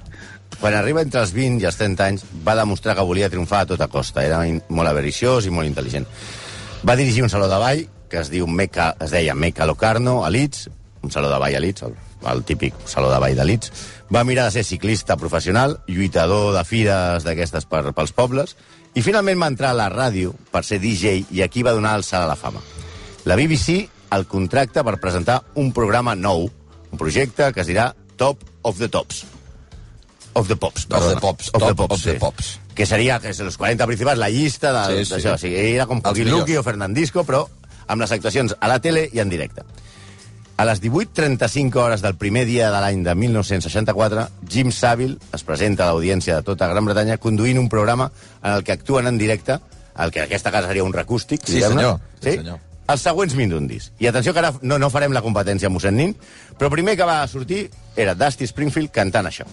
Quan 0.60 0.76
arriba 0.76 1.02
entre 1.02 1.20
els 1.24 1.32
20 1.36 1.64
i 1.64 1.68
els 1.68 1.80
30 1.80 2.06
anys, 2.06 2.24
va 2.46 2.54
demostrar 2.58 2.94
que 2.96 3.04
volia 3.08 3.30
triomfar 3.32 3.64
a 3.64 3.70
tota 3.72 3.88
costa. 3.92 4.24
Era 4.24 4.40
molt 4.68 4.88
avariciós 4.88 5.48
i 5.48 5.52
molt 5.52 5.68
intel·ligent. 5.68 6.06
Va 6.86 6.96
dirigir 6.96 7.24
un 7.24 7.32
saló 7.32 7.48
de 7.50 7.60
ball 7.60 7.86
que 8.10 8.20
es, 8.22 8.30
diu 8.30 8.46
Meca, 8.46 8.92
es 9.02 9.10
deia 9.10 9.34
Meca 9.34 9.66
Locarno, 9.66 10.20
a 10.24 10.30
Leeds, 10.30 10.68
un 11.02 11.10
saló 11.10 11.30
de 11.30 11.38
ball 11.42 11.56
a 11.56 11.60
Leeds, 11.60 11.82
el, 11.82 11.96
el 12.30 12.44
típic 12.46 12.74
saló 12.86 13.10
de 13.10 13.18
ball 13.22 13.36
de 13.36 13.44
Leeds. 13.44 13.72
Va 14.14 14.24
mirar 14.24 14.46
de 14.46 14.54
ser 14.54 14.64
ciclista 14.64 15.16
professional, 15.16 15.80
lluitador 15.88 16.52
de 16.54 16.62
fires 16.64 17.26
d'aquestes 17.26 17.66
per, 17.66 17.82
pels 17.96 18.14
pobles, 18.14 18.56
i 18.96 19.02
finalment 19.04 19.40
va 19.42 19.50
entrar 19.52 19.70
a 19.74 19.76
la 19.76 19.90
ràdio 19.92 20.32
per 20.52 20.62
ser 20.64 20.78
DJ 20.80 21.26
i 21.36 21.42
aquí 21.44 21.62
va 21.66 21.74
donar 21.76 21.94
el 21.98 22.04
salt 22.06 22.24
a 22.24 22.30
la 22.30 22.36
fama. 22.40 22.62
La 23.28 23.36
BBC 23.36 23.88
el 24.16 24.24
contracta 24.30 24.84
per 24.86 24.96
presentar 25.02 25.42
un 25.60 25.72
programa 25.76 26.14
nou, 26.16 26.46
un 26.90 26.98
projecte 26.98 27.50
que 27.52 27.60
es 27.64 27.68
dirà 27.68 27.90
Top 28.16 28.40
of 28.62 28.78
the 28.80 28.88
Tops. 28.88 29.24
Of 30.36 30.48
the 30.48 30.56
Pops, 30.56 30.84
perdona. 30.86 31.14
the 31.14 31.20
Pops, 31.20 31.50
Of 31.54 31.62
the 31.66 31.74
Pops, 31.74 31.94
of 31.96 32.02
the 32.04 32.12
sí. 32.12 32.18
Pops. 32.20 32.48
Que 32.76 32.84
seria 32.84 33.18
que 33.20 33.30
és 33.32 33.38
els 33.40 33.56
40 33.56 33.86
principals, 33.88 34.18
la 34.20 34.28
llista 34.28 34.72
de- 34.72 34.98
Sí, 34.98 35.04
sí. 35.06 35.14
d'això. 35.14 35.36
Sí, 35.38 35.48
sí. 35.48 35.54
Era 35.56 35.86
com 35.86 36.02
Joaquín. 36.02 36.30
Luqui 36.30 36.56
o 36.56 36.62
Fernandisco, 36.62 37.24
però 37.24 37.46
amb 37.86 38.00
les 38.02 38.12
actuacions 38.12 38.54
a 38.60 38.68
la 38.68 38.78
tele 38.80 39.08
i 39.12 39.18
en 39.20 39.28
directe. 39.30 39.62
A 40.56 40.64
les 40.64 40.80
18.35 40.80 41.76
hores 41.76 42.00
del 42.00 42.14
primer 42.16 42.46
dia 42.48 42.70
de 42.72 42.78
l'any 42.80 43.02
de 43.04 43.14
1964, 43.14 44.22
Jim 44.48 44.70
Savile 44.72 45.18
es 45.36 45.44
presenta 45.44 45.84
a 45.84 45.90
l'audiència 45.90 46.38
de 46.38 46.46
tota 46.46 46.68
Gran 46.70 46.86
Bretanya 46.88 47.18
conduint 47.20 47.60
un 47.60 47.68
programa 47.68 48.08
en 48.42 48.54
el 48.54 48.64
que 48.64 48.72
actuen 48.72 49.06
en 49.06 49.18
directe, 49.20 49.58
el 49.98 50.10
que 50.12 50.22
en 50.22 50.24
aquesta 50.24 50.50
casa 50.50 50.68
seria 50.68 50.84
un 50.84 50.94
recústic, 50.96 51.44
Sí, 51.44 51.60
senyor. 51.60 52.00
Sí, 52.22 52.38
senyor. 52.38 52.58
Els 52.88 53.02
següents 53.02 53.34
mindundis. 53.34 53.90
I 53.98 54.08
atenció 54.08 54.32
que 54.32 54.40
ara 54.40 54.54
no, 54.62 54.78
no 54.78 54.88
farem 54.94 55.12
la 55.12 55.20
competència 55.20 55.68
amb 55.68 55.76
mossèn 55.76 55.96
Nin, 55.98 56.16
però 56.56 56.70
primer 56.72 56.96
que 56.96 57.04
va 57.04 57.18
sortir 57.28 57.66
era 57.96 58.14
Dusty 58.14 58.46
Springfield 58.48 58.94
cantant 58.94 59.28
això. 59.28 59.44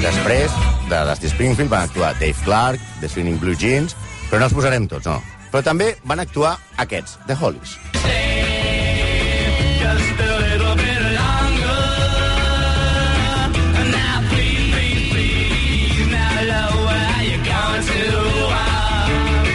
Després 0.00 0.52
de 0.88 0.98
Dusty 1.10 1.28
Springfield 1.28 1.70
van 1.70 1.88
actuar 1.90 2.14
Dave 2.14 2.36
Clark, 2.44 2.80
The 3.02 3.08
Swinging 3.10 3.40
Blue 3.42 3.58
Jeans, 3.58 3.96
però 4.28 4.40
no 4.40 4.48
els 4.48 4.56
posarem 4.56 4.88
tots, 4.88 5.08
no. 5.08 5.18
Però 5.52 5.64
també 5.64 5.94
van 6.04 6.20
actuar 6.20 6.58
aquests, 6.84 7.18
The 7.26 7.36
Hollies. 7.40 7.78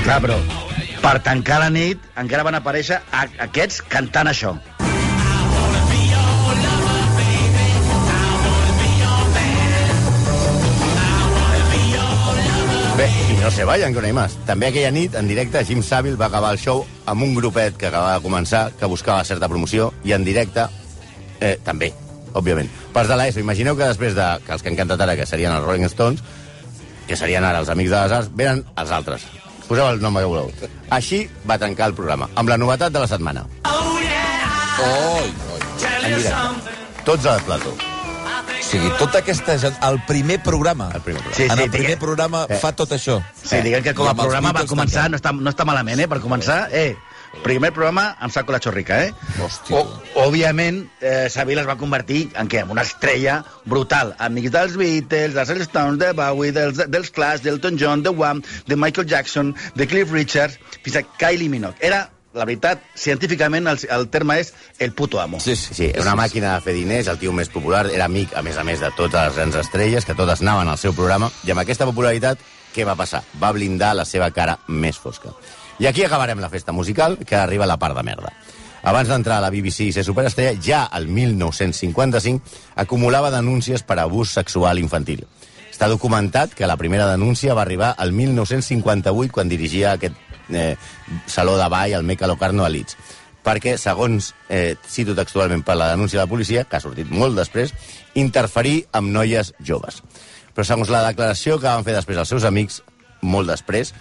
Clar, 0.04 0.20
però 0.20 0.36
per 1.04 1.14
tancar 1.24 1.62
la 1.62 1.70
nit 1.72 2.02
encara 2.20 2.44
van 2.48 2.58
aparèixer 2.58 2.98
aquests 3.46 3.80
cantant 3.92 4.28
això. 4.32 4.52
Se 13.54 13.64
vayan, 13.66 13.94
que 13.94 14.02
no 14.02 14.08
hi 14.08 14.14
más. 14.14 14.34
També 14.48 14.68
aquella 14.68 14.90
nit, 14.92 15.14
en 15.16 15.28
directe, 15.30 15.62
Jim 15.66 15.84
Savile 15.86 16.18
va 16.18 16.26
acabar 16.26 16.54
el 16.56 16.58
show 16.58 16.82
amb 17.06 17.22
un 17.22 17.36
grupet 17.36 17.76
que 17.78 17.90
acabava 17.92 18.16
de 18.18 18.24
començar, 18.26 18.72
que 18.80 18.90
buscava 18.90 19.24
certa 19.28 19.50
promoció, 19.50 19.92
i 20.04 20.14
en 20.18 20.26
directe, 20.26 20.66
eh, 21.40 21.60
també, 21.64 21.92
òbviament. 22.34 22.72
Parts 22.96 23.12
de 23.12 23.20
l'ESO, 23.20 23.44
imagineu 23.44 23.78
que 23.78 23.92
després 23.92 24.18
de 24.18 24.26
que 24.48 24.54
els 24.58 24.64
que 24.64 24.74
han 24.74 24.80
cantat 24.80 25.06
ara, 25.06 25.16
que 25.16 25.30
serien 25.30 25.54
els 25.54 25.66
Rolling 25.68 25.86
Stones, 25.86 26.26
que 27.06 27.16
serien 27.16 27.46
ara 27.46 27.62
els 27.62 27.70
Amics 27.70 27.94
de 27.94 28.02
les 28.02 28.18
Arts, 28.20 28.34
venen 28.34 28.66
els 28.76 28.92
altres. 28.92 29.30
Poseu 29.68 29.86
el 29.86 30.02
nom 30.02 30.18
que 30.18 30.26
voleu. 30.26 30.52
Així 30.90 31.28
va 31.46 31.60
tancar 31.62 31.92
el 31.92 31.98
programa, 32.00 32.30
amb 32.36 32.50
la 32.50 32.58
novetat 32.58 32.92
de 32.92 33.06
la 33.06 33.08
setmana. 33.08 33.46
Oi, 33.70 34.12
oi. 34.82 35.66
En 36.02 36.16
directe. 36.18 36.78
Tots 37.06 37.26
al 37.28 37.42
plató. 37.44 37.93
Sigui, 38.64 38.90
tota 38.98 39.20
aquesta 39.22 39.56
gent... 39.62 39.76
El 39.86 40.00
primer 40.08 40.40
programa. 40.44 40.90
El 40.96 41.02
primer 41.06 41.22
programa. 41.22 41.38
Sí, 41.38 41.44
en 41.50 41.58
sí, 41.58 41.64
el 41.64 41.72
primer 41.72 41.88
digue- 41.92 42.00
programa 42.02 42.46
Eh. 42.50 42.58
fa 42.62 42.72
tot 42.74 42.92
això. 42.96 43.20
Sí, 43.44 43.58
diguem 43.62 43.84
que 43.84 43.94
com 43.94 44.06
I 44.06 44.08
a 44.08 44.12
amb 44.12 44.20
els 44.22 44.26
programa 44.28 44.50
va 44.54 44.62
Beatles 44.64 44.72
començar, 44.72 45.10
no 45.12 45.18
està, 45.20 45.34
no 45.36 45.52
està 45.52 45.66
malament, 45.68 46.00
eh? 46.00 46.08
Per 46.08 46.20
començar, 46.24 46.70
eh, 46.72 46.96
primer 47.44 47.72
programa 47.74 48.16
amb 48.20 48.32
saco 48.34 48.52
la 48.56 48.60
xorrica, 48.64 49.04
eh? 49.06 49.12
Hòstia. 49.42 49.78
O, 49.78 50.02
òbviament, 50.26 50.88
eh, 51.02 51.28
Savile 51.30 51.62
es 51.62 51.68
va 51.68 51.76
convertir 51.78 52.32
en 52.40 52.48
què? 52.50 52.64
En 52.64 52.72
una 52.72 52.82
estrella 52.88 53.44
brutal. 53.66 54.16
Amics 54.18 54.52
dels 54.52 54.78
Beatles, 54.78 55.34
dels 55.36 55.68
Stones, 55.68 56.00
de 56.00 56.14
Bowie, 56.14 56.52
dels, 56.56 56.82
dels 56.90 57.12
Clash, 57.12 57.42
d'Elton 57.42 57.78
John, 57.78 58.02
de 58.02 58.10
Wham, 58.10 58.42
de 58.66 58.76
Michael 58.76 59.08
Jackson, 59.08 59.54
de 59.76 59.88
Cliff 59.88 60.12
Richard, 60.12 60.58
fins 60.82 60.96
a 60.98 61.04
Kylie 61.04 61.50
Minogue. 61.50 61.76
Era 61.82 62.10
la 62.34 62.46
veritat, 62.46 62.82
científicament 62.98 63.68
el, 63.70 63.80
el 63.94 64.08
terme 64.10 64.40
és 64.42 64.54
el 64.82 64.94
puto 64.94 65.22
amo. 65.22 65.40
Sí, 65.40 65.56
sí. 65.56 65.74
Sí, 65.78 65.90
una 66.02 66.16
màquina 66.18 66.56
de 66.56 66.66
fer 66.66 66.74
diners, 66.76 67.10
el 67.12 67.20
tio 67.22 67.34
més 67.34 67.52
popular, 67.54 67.86
era 67.94 68.10
amic, 68.10 68.34
a 68.36 68.42
més 68.46 68.58
a 68.58 68.66
més, 68.66 68.82
de 68.82 68.90
totes 68.98 69.30
les 69.30 69.38
grans 69.38 69.60
estrelles, 69.62 70.06
que 70.06 70.18
totes 70.18 70.42
anaven 70.42 70.72
al 70.72 70.82
seu 70.82 70.96
programa, 70.98 71.30
i 71.46 71.54
amb 71.54 71.62
aquesta 71.62 71.88
popularitat, 71.90 72.42
què 72.74 72.88
va 72.90 72.98
passar? 72.98 73.22
Va 73.42 73.54
blindar 73.54 73.94
la 73.96 74.06
seva 74.10 74.32
cara 74.34 74.58
més 74.68 74.98
fosca. 74.98 75.34
I 75.80 75.88
aquí 75.90 76.04
acabarem 76.06 76.42
la 76.42 76.50
festa 76.50 76.74
musical, 76.74 77.20
que 77.26 77.38
arriba 77.38 77.70
la 77.70 77.78
part 77.78 77.98
de 77.98 78.04
merda. 78.04 78.34
Abans 78.84 79.08
d'entrar 79.08 79.38
a 79.38 79.46
la 79.46 79.52
BBC 79.54 79.88
i 79.88 79.94
ser 79.96 80.04
superestrella, 80.04 80.58
ja 80.60 80.84
el 80.98 81.08
1955 81.08 82.42
acumulava 82.84 83.32
denúncies 83.32 83.86
per 83.86 84.02
abús 84.02 84.34
sexual 84.36 84.82
infantil. 84.82 85.24
Està 85.72 85.88
documentat 85.90 86.52
que 86.54 86.68
la 86.70 86.78
primera 86.78 87.08
denúncia 87.10 87.56
va 87.58 87.64
arribar 87.64 87.94
al 87.98 88.12
1958 88.14 89.34
quan 89.34 89.50
dirigia 89.50 89.94
aquest 89.96 90.20
eh, 90.50 90.76
saló 91.26 91.58
de 91.58 91.70
ball 91.70 91.94
al 91.94 92.08
Meca 92.08 92.28
Locarno 92.28 92.66
a 92.66 92.72
Leeds 92.72 92.98
perquè, 93.44 93.76
segons 93.78 94.32
eh, 94.48 94.78
cito 94.88 95.16
textualment 95.16 95.66
per 95.68 95.76
la 95.76 95.90
denúncia 95.92 96.18
de 96.20 96.24
la 96.24 96.32
policia, 96.32 96.64
que 96.64 96.78
ha 96.78 96.84
sortit 96.84 97.10
molt 97.12 97.36
després, 97.36 97.74
interferir 98.16 98.86
amb 98.96 99.12
noies 99.12 99.52
joves. 99.60 100.00
Però 100.56 100.66
segons 100.66 100.92
la 100.94 101.04
declaració 101.10 101.60
que 101.60 101.68
van 101.68 101.84
fer 101.84 101.98
després 101.98 102.22
els 102.24 102.32
seus 102.32 102.48
amics, 102.48 102.82
molt 103.22 103.52
després, 103.52 103.94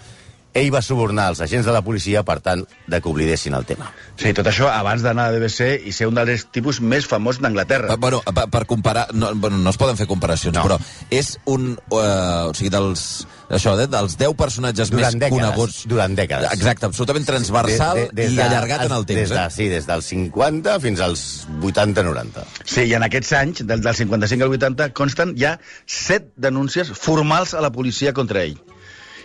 ell 0.53 0.69
va 0.73 0.81
subornar 0.85 1.29
els 1.33 1.41
agents 1.41 1.65
de 1.65 1.73
la 1.73 1.81
policia 1.81 2.21
per 2.23 2.39
tant 2.45 2.63
de 2.87 2.99
que 3.01 3.09
oblidessin 3.09 3.53
el 3.57 3.65
tema. 3.65 3.87
Sí, 4.21 4.33
tot 4.37 4.45
això 4.47 4.67
abans 4.69 5.01
d'anar 5.01 5.27
a 5.27 5.31
la 5.33 5.39
BBC 5.41 5.79
i 5.89 5.91
ser 5.95 6.07
un 6.07 6.15
dels 6.19 6.45
tipus 6.53 6.79
més 6.81 7.07
famosos 7.09 7.41
d'Anglaterra. 7.41 7.87
Pa- 7.95 7.97
Bueno, 8.03 8.19
per, 8.35 8.47
per 8.51 8.65
comparar, 8.67 9.07
no, 9.13 9.31
bueno, 9.35 9.57
no 9.57 9.69
es 9.71 9.77
poden 9.77 9.97
fer 9.97 10.05
comparacions, 10.07 10.55
No. 10.57 10.63
però 10.63 10.77
és 11.09 11.37
un... 11.45 11.71
Uh, 11.89 12.49
o 12.49 12.53
sigui, 12.53 12.69
dels, 12.69 13.25
això, 13.49 13.73
eh, 13.79 13.87
dels 13.87 14.17
10 14.19 14.35
personatges 14.37 14.91
Durant 14.91 15.13
més 15.15 15.21
dècades, 15.23 15.39
coneguts... 15.39 15.77
durant 15.87 16.13
dècades. 16.17 16.51
Exacte, 16.53 16.85
absolutament 16.85 17.25
transversal 17.25 18.03
i 18.13 18.27
allargat 18.43 18.85
en 18.85 18.91
el 18.97 19.05
temps. 19.09 19.21
Des 19.23 19.33
de, 19.33 19.39
eh? 19.45 19.49
sí, 19.55 19.69
des 19.71 19.87
dels 19.89 20.05
50 20.13 20.77
fins 20.83 20.99
als 21.01 21.23
80-90. 21.61 22.43
Sí, 22.65 22.83
i 22.89 22.93
en 22.97 23.03
aquests 23.07 23.33
anys, 23.39 23.63
del, 23.65 23.81
del 23.81 23.95
55 23.95 24.43
al 24.45 24.53
80, 24.59 24.89
consten 24.93 25.33
ja 25.39 25.55
set 25.87 26.29
denúncies 26.35 26.91
formals 26.93 27.53
a 27.57 27.61
la 27.63 27.71
policia 27.71 28.13
contra 28.13 28.43
ell. 28.43 28.59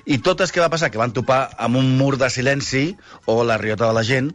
I 0.07 0.21
totes 0.23 0.53
què 0.55 0.63
va 0.63 0.71
passar? 0.73 0.93
Que 0.93 1.01
van 1.01 1.15
topar 1.17 1.49
amb 1.59 1.81
un 1.81 1.97
mur 1.99 2.17
de 2.21 2.31
silenci 2.31 2.93
o 3.27 3.43
la 3.45 3.59
riota 3.59 3.87
de 3.89 3.97
la 3.97 4.05
gent, 4.07 4.31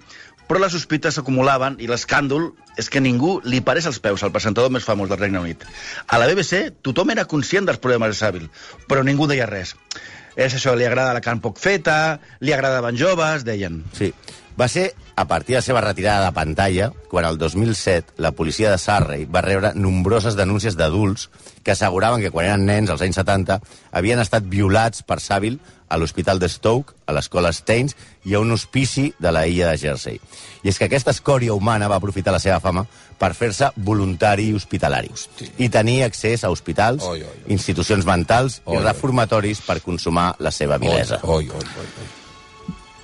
però 0.48 0.60
les 0.60 0.74
sospites 0.75 1.15
s'acumulaven 1.17 1.77
i 1.79 1.88
l'escàndol 1.88 2.50
és 2.77 2.89
que 2.91 3.01
ningú 3.01 3.38
li 3.48 3.62
parés 3.63 3.88
als 3.88 4.01
peus 4.03 4.24
al 4.24 4.34
presentador 4.36 4.74
més 4.74 4.86
famós 4.86 5.10
del 5.10 5.22
Regne 5.22 5.39
Unit. 5.39 5.63
A 6.08 6.20
la 6.20 6.27
BBC 6.27 6.65
tothom 6.86 7.13
era 7.13 7.25
conscient 7.29 7.70
dels 7.70 7.79
problemes 7.79 8.12
de 8.12 8.20
Savile, 8.20 8.51
però 8.89 9.05
ningú 9.08 9.29
deia 9.29 9.48
res. 9.50 9.75
És 10.36 10.55
això, 10.58 10.74
li 10.75 10.86
agrada 10.86 11.13
la 11.13 11.22
carn 11.22 11.39
poc 11.39 11.60
feta, 11.62 12.20
li 12.41 12.53
agradaven 12.53 12.98
joves, 12.98 13.46
deien. 13.46 13.84
Sí. 13.93 14.12
Va 14.60 14.67
ser 14.69 14.93
a 15.15 15.25
partir 15.27 15.55
de 15.55 15.60
la 15.60 15.65
seva 15.65 15.81
retirada 15.81 16.27
de 16.27 16.33
pantalla 16.33 16.91
quan 17.10 17.25
el 17.25 17.38
2007 17.38 18.13
la 18.22 18.31
policia 18.33 18.69
de 18.72 18.77
Surrey 18.77 19.25
va 19.25 19.41
rebre 19.41 19.74
nombroses 19.74 20.38
denúncies 20.38 20.77
d'adults 20.77 21.29
que 21.63 21.74
asseguraven 21.74 22.22
que 22.22 22.29
quan 22.29 22.45
eren 22.45 22.65
nens, 22.67 22.89
als 22.89 23.01
anys 23.01 23.17
70, 23.22 23.60
havien 23.91 24.22
estat 24.22 24.45
violats 24.45 25.01
per 25.01 25.19
Savile 25.24 25.60
a 25.89 25.98
l'hospital 25.98 26.39
de 26.41 26.50
Stoke, 26.50 26.95
a 27.05 27.13
l'escola 27.13 27.51
Staines 27.53 27.95
i 28.25 28.33
a 28.33 28.41
un 28.41 28.51
hospici 28.51 29.12
de 29.19 29.31
la 29.31 29.45
illa 29.48 29.69
de 29.69 29.77
Jersey. 29.77 30.19
I 30.63 30.72
és 30.72 30.79
que 30.79 30.88
aquesta 30.89 31.13
escòria 31.13 31.53
humana 31.53 31.89
va 31.91 32.00
aprofitar 32.01 32.33
la 32.33 32.41
seva 32.41 32.60
fama 32.63 32.86
per 33.19 33.33
fer-se 33.38 33.69
voluntari 33.75 34.50
hospitalari 34.57 35.13
i 35.57 35.69
tenir 35.69 36.01
accés 36.03 36.43
a 36.43 36.50
hospitals, 36.50 37.05
Oi, 37.05 37.22
oi, 37.22 37.29
oi. 37.29 37.53
institucions 37.53 38.05
mentals 38.10 38.62
Oi, 38.65 38.75
i 38.75 38.81
oi. 38.81 38.83
reformatoris 38.86 39.62
per 39.62 39.81
consumar 39.86 40.33
la 40.39 40.51
seva 40.51 40.81
vilesa. 40.81 41.22
Oi, 41.24 41.50
oi, 41.50 41.72
oi, 41.77 41.88
oi. 42.01 42.23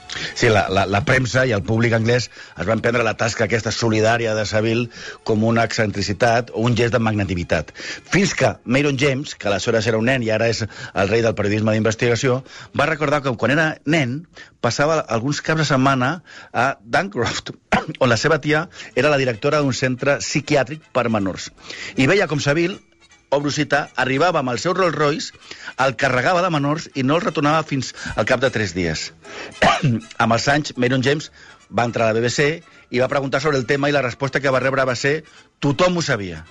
Sí, 0.09 0.49
la, 0.49 0.65
la, 0.73 0.85
la 0.89 1.03
premsa 1.05 1.43
i 1.45 1.53
el 1.53 1.61
públic 1.65 1.93
anglès 1.93 2.29
es 2.29 2.67
van 2.67 2.81
prendre 2.81 3.03
la 3.05 3.15
tasca 3.19 3.45
aquesta 3.45 3.71
solidària 3.75 4.33
de 4.37 4.45
Savile 4.49 4.87
com 5.27 5.43
una 5.45 5.65
excentricitat 5.69 6.49
o 6.53 6.63
un 6.65 6.77
gest 6.79 6.95
de 6.95 7.01
magnanimitat. 7.03 7.71
Fins 8.09 8.33
que 8.37 8.55
Mayron 8.65 8.97
James, 8.97 9.35
que 9.35 9.49
aleshores 9.51 9.87
era 9.87 10.01
un 10.01 10.09
nen 10.09 10.25
i 10.25 10.31
ara 10.33 10.49
és 10.49 10.63
el 10.65 11.11
rei 11.11 11.21
del 11.25 11.37
periodisme 11.37 11.75
d'investigació, 11.75 12.41
va 12.73 12.89
recordar 12.89 13.21
que 13.25 13.35
quan 13.37 13.53
era 13.53 13.69
nen 13.85 14.23
passava 14.65 14.99
alguns 14.99 15.43
caps 15.45 15.63
de 15.63 15.69
setmana 15.69 16.11
a 16.51 16.71
Duncroft, 16.81 17.53
on 18.01 18.09
la 18.09 18.17
seva 18.17 18.41
tia 18.41 18.65
era 18.95 19.13
la 19.13 19.21
directora 19.21 19.61
d'un 19.61 19.77
centre 19.77 20.17
psiquiàtric 20.23 20.89
per 20.93 21.09
menors. 21.13 21.51
I 21.97 22.09
veia 22.09 22.27
com 22.27 22.41
Savile 22.41 22.81
obro 23.29 23.51
cita, 23.51 23.89
arribava 23.95 24.41
amb 24.41 24.53
el 24.53 24.59
seu 24.59 24.73
Rolls 24.73 24.97
Royce, 24.97 25.39
el 25.85 25.95
carregava 26.01 26.41
de 26.45 26.51
menors 26.53 26.89
i 26.95 27.05
no 27.05 27.19
el 27.19 27.25
retornava 27.25 27.63
fins 27.67 27.93
al 28.15 28.27
cap 28.29 28.41
de 28.41 28.51
tres 28.53 28.73
dies. 28.77 29.09
amb 30.23 30.35
els 30.35 30.47
anys, 30.51 30.75
Mayron 30.77 31.05
James 31.05 31.31
va 31.69 31.85
entrar 31.85 32.09
a 32.09 32.13
la 32.13 32.19
BBC 32.19 32.63
i 32.89 33.01
va 33.01 33.09
preguntar 33.11 33.41
sobre 33.41 33.57
el 33.57 33.67
tema 33.69 33.89
i 33.89 33.93
la 33.95 34.05
resposta 34.05 34.41
que 34.41 34.53
va 34.53 34.61
rebre 34.63 34.85
va 34.85 34.97
ser 34.97 35.21
tothom 35.59 35.97
ho 35.97 36.05
sabia. 36.05 36.45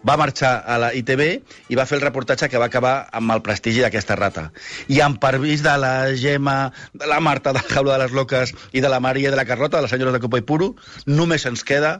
Va 0.00 0.16
marxar 0.16 0.54
a 0.64 0.78
la 0.80 0.94
ITV 0.96 1.22
i 1.68 1.76
va 1.76 1.84
fer 1.84 1.98
el 1.98 2.04
reportatge 2.04 2.48
que 2.48 2.60
va 2.60 2.70
acabar 2.70 2.94
amb 3.12 3.34
el 3.34 3.42
prestigi 3.44 3.82
d'aquesta 3.84 4.16
rata. 4.16 4.46
I 4.88 5.02
amb 5.04 5.20
permís 5.20 5.64
de 5.64 5.74
la 5.76 5.92
Gemma, 6.16 6.72
de 6.94 7.08
la 7.08 7.20
Marta, 7.20 7.52
de 7.52 7.60
la 7.60 7.68
Jaula 7.68 7.98
de 7.98 8.06
les 8.06 8.16
Loques 8.16 8.54
i 8.72 8.80
de 8.80 8.88
la 8.88 9.00
Maria 9.00 9.32
de 9.32 9.36
la 9.36 9.44
Carlota, 9.44 9.76
de 9.76 9.84
les 9.84 9.92
senyores 9.92 10.16
de 10.16 10.22
Copa 10.24 10.40
i 10.40 10.46
Puro, 10.46 10.74
només 11.04 11.44
ens 11.44 11.64
queda 11.68 11.98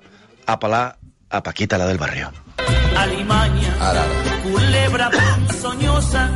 apel·lar 0.49 0.87
a 1.29 1.43
Paquita, 1.45 1.77
la 1.77 1.93
del 1.93 2.01
barrio. 2.01 2.33
Alimaña, 2.97 3.75
Ara, 3.81 4.03
ara. 4.03 4.43
culebra 4.43 5.11
ponzoñosa, 5.11 6.29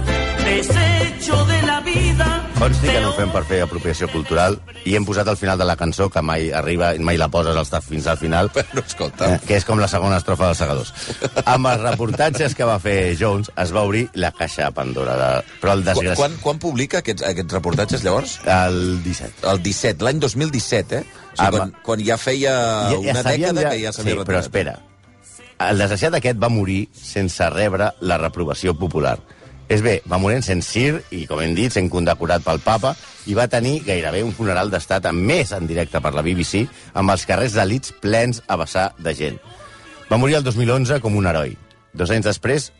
desecho 0.44 1.44
de 1.46 1.62
la 1.62 1.80
vida. 1.80 2.40
Consti 2.58 2.86
que 2.88 3.00
no 3.02 3.10
ho 3.10 3.12
fem 3.16 3.28
per 3.34 3.42
fer 3.44 3.58
apropiació 3.64 4.06
cultural 4.08 4.54
i 4.86 4.94
hem 4.96 5.04
posat 5.04 5.28
al 5.28 5.36
final 5.36 5.58
de 5.58 5.66
la 5.68 5.74
cançó, 5.76 6.06
que 6.08 6.22
mai 6.22 6.46
arriba, 6.54 6.92
mai 7.02 7.18
la 7.20 7.28
poses 7.28 7.56
al 7.56 7.66
fins 7.82 8.06
al 8.06 8.16
final, 8.16 8.48
Però, 8.54 8.84
escolta, 8.86 9.34
eh, 9.34 9.40
que 9.44 9.56
és 9.58 9.64
com 9.66 9.80
la 9.82 9.88
segona 9.90 10.16
estrofa 10.22 10.46
dels 10.46 10.62
segadors. 10.62 10.92
Amb 11.44 11.66
els 11.72 11.82
reportatges 11.82 12.54
que 12.54 12.64
va 12.64 12.78
fer 12.78 13.16
Jones 13.20 13.50
es 13.56 13.72
va 13.74 13.82
obrir 13.82 14.06
la 14.14 14.30
caixa 14.32 14.64
de 14.70 14.72
Pandora. 14.72 15.16
De... 15.16 15.58
Però 15.60 15.74
el 15.74 15.82
quan, 15.84 15.90
desgraci... 15.92 16.20
quan, 16.22 16.38
quan 16.40 16.58
publica 16.62 17.02
aquests, 17.02 17.26
aquests 17.34 17.52
reportatges, 17.58 18.04
llavors? 18.06 18.38
El 18.46 19.02
17. 19.04 19.46
El 19.50 19.62
17, 19.62 20.04
l'any 20.06 20.20
2017, 20.24 20.96
eh? 21.02 21.04
O 21.34 21.36
sigui, 21.36 21.58
quan, 21.58 21.74
quan 21.82 22.04
ja 22.06 22.16
feia 22.16 22.56
una 22.96 23.20
sabíem 23.26 23.50
dècada 23.58 23.70
que 23.74 23.82
ja 23.82 23.92
s'havia 23.92 24.12
Sí, 24.14 24.18
però 24.22 24.22
retirat. 24.22 24.44
espera. 24.48 24.78
El 25.62 25.78
desgraciat 25.78 26.18
aquest 26.18 26.38
va 26.42 26.50
morir 26.50 26.88
sense 26.98 27.46
rebre 27.54 27.92
la 28.02 28.18
reprovació 28.18 28.74
popular. 28.74 29.18
És 29.68 29.80
bé, 29.80 30.00
va 30.10 30.18
morir 30.20 30.42
sense 30.44 30.68
cir 30.68 30.98
i, 31.14 31.24
com 31.26 31.40
hem 31.40 31.54
dit, 31.56 31.72
sent 31.72 31.88
condecorat 31.92 32.44
pel 32.44 32.60
papa 32.60 32.92
i 33.30 33.36
va 33.36 33.48
tenir 33.48 33.78
gairebé 33.86 34.20
un 34.26 34.34
funeral 34.36 34.70
d'estat 34.70 35.06
a 35.08 35.12
més 35.16 35.54
en 35.56 35.66
directe 35.66 36.02
per 36.04 36.12
la 36.12 36.24
BBC 36.26 36.66
amb 36.92 37.14
els 37.14 37.24
carrers 37.24 37.56
de 37.56 37.64
Leeds 37.64 37.94
plens 38.02 38.42
a 38.46 38.58
vessar 38.60 38.90
de 38.98 39.14
gent. 39.16 39.38
Va 40.10 40.20
morir 40.20 40.36
el 40.36 40.44
2011 40.44 41.00
com 41.00 41.16
un 41.16 41.30
heroi. 41.30 41.54
Dos 41.94 42.10
anys 42.12 42.28
després, 42.28 42.72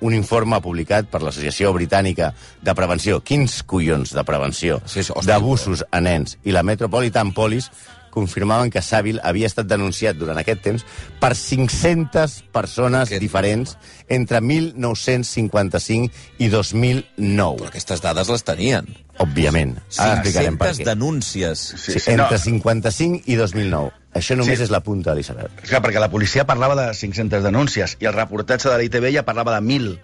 un 0.00 0.12
informe 0.16 0.60
publicat 0.60 1.08
per 1.08 1.22
l'Associació 1.22 1.72
Britànica 1.76 2.34
de 2.60 2.74
Prevenció, 2.76 3.20
quins 3.24 3.62
collons 3.62 4.12
de 4.16 4.24
prevenció, 4.24 4.80
Sí, 4.84 5.04
d'abusos 5.24 5.84
a 5.90 6.00
nens, 6.04 6.36
i 6.44 6.52
la 6.52 6.64
Metropolitan 6.66 7.32
Police 7.36 7.70
confirmaven 8.10 8.70
que 8.70 8.82
Savile 8.82 9.20
havia 9.24 9.46
estat 9.46 9.66
denunciat 9.70 10.16
durant 10.18 10.38
aquest 10.38 10.62
temps 10.62 10.84
per 11.20 11.34
500 11.36 12.42
persones 12.52 13.08
Aquest- 13.08 13.20
diferents 13.22 13.76
entre 14.08 14.40
1955 14.40 16.10
i 16.38 16.48
2009. 16.48 17.58
Però 17.60 17.68
aquestes 17.70 18.02
dades 18.02 18.28
les 18.28 18.44
tenien. 18.44 18.86
Òbviament. 19.20 19.74
Ara 19.98 20.14
explicarem 20.18 20.56
per 20.56 20.70
500 20.72 20.80
què. 20.80 20.84
denúncies. 20.94 21.58
Sí, 21.76 21.98
sí, 21.98 22.10
entre 22.10 22.36
no. 22.38 22.42
55 22.44 23.22
i 23.26 23.34
2009. 23.36 23.90
Això 24.14 24.34
només 24.34 24.58
Sí. 24.58 24.64
és 24.64 24.70
la 24.70 24.80
punta 24.80 25.10
de 25.10 25.16
l'iceberg. 25.20 25.50
Clar, 25.68 25.80
perquè 25.82 26.00
la 26.00 26.10
policia 26.10 26.44
parlava 26.44 26.74
de 26.74 26.94
500 26.94 27.44
denúncies 27.44 27.96
i 28.00 28.06
el 28.06 28.12
reportatge 28.14 28.68
de 28.68 28.78
l'ITV 28.78 29.12
ja 29.14 29.22
parlava 29.24 29.54
de 29.54 29.60
1.000. 29.60 30.00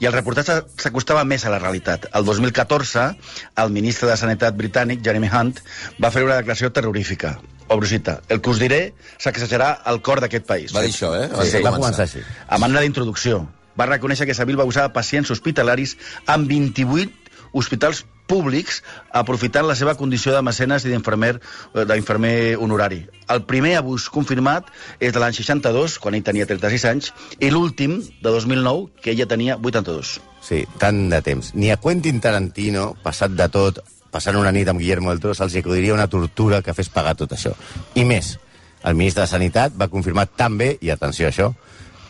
I 0.00 0.06
el 0.06 0.12
reportatge 0.14 0.62
s'acostava 0.78 1.24
més 1.24 1.44
a 1.44 1.50
la 1.50 1.58
realitat. 1.58 2.06
El 2.14 2.24
2014, 2.24 3.16
el 3.56 3.70
ministre 3.70 4.08
de 4.08 4.16
Sanitat 4.16 4.56
britànic, 4.56 5.02
Jeremy 5.04 5.28
Hunt, 5.28 5.58
va 6.02 6.10
fer 6.10 6.24
una 6.24 6.36
declaració 6.36 6.72
terrorífica. 6.72 7.38
Cita, 7.86 8.20
el 8.28 8.40
que 8.42 8.50
us 8.50 8.58
diré 8.58 8.80
s'exagerarà 9.18 9.80
el 9.90 10.00
cor 10.02 10.20
d'aquest 10.20 10.46
país. 10.46 10.74
Va 10.74 10.82
dir 10.82 10.92
això, 10.92 11.14
eh? 11.16 11.28
Sí, 11.46 11.58
de 11.58 11.64
va 11.64 11.76
començar 11.78 12.06
així. 12.08 12.22
A 12.48 12.58
manera 12.58 12.82
d'introducció, 12.82 13.44
va 13.78 13.86
reconèixer 13.86 14.26
que 14.26 14.34
Savile 14.34 14.58
va 14.58 14.68
usar 14.68 14.90
pacients 14.92 15.30
hospitalaris 15.30 15.96
en 16.26 16.48
28 16.50 17.30
hospitals 17.52 18.04
públics 18.30 18.78
aprofitant 19.10 19.66
la 19.66 19.74
seva 19.78 19.96
condició 19.98 20.34
de 20.34 20.42
mecenes 20.46 20.84
i 20.86 20.92
d'infermer 20.92 21.32
eh, 21.36 21.84
d'infermer 21.88 22.34
honorari. 22.62 23.02
El 23.30 23.42
primer 23.50 23.76
abús 23.80 24.06
confirmat 24.12 24.70
és 25.00 25.14
de 25.14 25.22
l'any 25.22 25.34
62, 25.34 25.98
quan 26.02 26.14
ell 26.18 26.26
tenia 26.26 26.46
36 26.46 26.86
anys, 26.92 27.12
i 27.38 27.50
l'últim, 27.50 27.98
de 28.22 28.34
2009, 28.34 29.02
que 29.02 29.14
ella 29.14 29.26
tenia 29.30 29.58
82. 29.58 30.18
Sí, 30.46 30.62
tant 30.78 31.08
de 31.10 31.22
temps. 31.26 31.54
Ni 31.54 31.72
a 31.74 31.78
Quentin 31.82 32.22
Tarantino, 32.22 32.92
passat 33.02 33.34
de 33.34 33.50
tot, 33.50 33.82
passant 34.10 34.36
una 34.36 34.52
nit 34.52 34.68
amb 34.68 34.80
Guillermo 34.80 35.10
del 35.10 35.20
Toro, 35.22 35.34
se'ls 35.34 35.56
acudiria 35.60 35.94
una 35.94 36.08
tortura 36.10 36.62
que 36.62 36.74
fes 36.74 36.90
pagar 36.92 37.16
tot 37.18 37.32
això. 37.36 37.52
I 37.94 38.04
més, 38.04 38.36
el 38.84 38.96
ministre 38.98 39.24
de 39.24 39.30
Sanitat 39.30 39.76
va 39.78 39.90
confirmar 39.92 40.26
també, 40.26 40.76
i 40.80 40.90
atenció 40.90 41.28
a 41.28 41.30
això, 41.34 41.52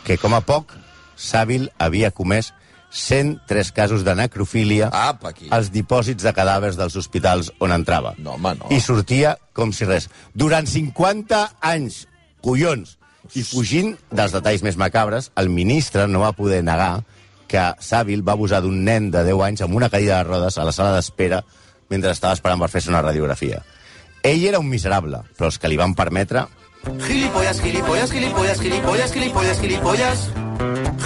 que 0.05 0.17
com 0.19 0.35
a 0.35 0.41
poc, 0.41 0.73
Savile 1.21 1.69
havia 1.79 2.11
comès 2.11 2.55
103 2.91 3.71
casos 3.73 4.05
de 4.05 4.15
necrofília 4.19 4.89
Apa, 4.93 5.31
aquí. 5.31 5.47
als 5.51 5.71
dipòsits 5.71 6.25
de 6.25 6.33
cadàvers 6.35 6.79
dels 6.79 6.97
hospitals 6.97 7.53
on 7.61 7.73
entrava. 7.73 8.15
No, 8.19 8.35
home, 8.35 8.57
no. 8.59 8.71
I 8.75 8.81
sortia 8.81 9.37
com 9.55 9.73
si 9.73 9.87
res. 9.87 10.09
Durant 10.35 10.67
50 10.67 11.45
anys, 11.61 12.07
collons! 12.43 12.97
I 13.37 13.45
fugint 13.47 13.93
dels 14.11 14.33
detalls 14.35 14.65
més 14.67 14.79
macabres, 14.81 15.29
el 15.39 15.53
ministre 15.55 16.09
no 16.11 16.25
va 16.25 16.33
poder 16.35 16.65
negar 16.67 17.05
que 17.51 17.63
Sàvil 17.83 18.25
va 18.27 18.35
abusar 18.35 18.63
d'un 18.65 18.81
nen 18.87 19.11
de 19.11 19.23
10 19.27 19.43
anys 19.47 19.63
amb 19.67 19.77
una 19.79 19.91
cadira 19.91 20.19
de 20.19 20.27
rodes 20.27 20.59
a 20.59 20.65
la 20.67 20.73
sala 20.75 20.97
d'espera 20.97 21.43
mentre 21.91 22.15
estava 22.15 22.35
esperant 22.39 22.63
per 22.63 22.71
fer-se 22.73 22.91
una 22.91 23.03
radiografia. 23.03 23.61
Ell 24.23 24.45
era 24.45 24.59
un 24.61 24.69
miserable, 24.69 25.23
però 25.37 25.49
els 25.51 25.59
que 25.59 25.69
li 25.69 25.79
van 25.81 25.95
permetre 25.97 26.47
Gilipollas, 27.07 27.61
gilipollas, 27.61 28.11
gilipollas, 28.11 28.61
gilipollas, 28.61 29.13
gilipollas, 29.13 29.61
gilipollas. 29.61 30.19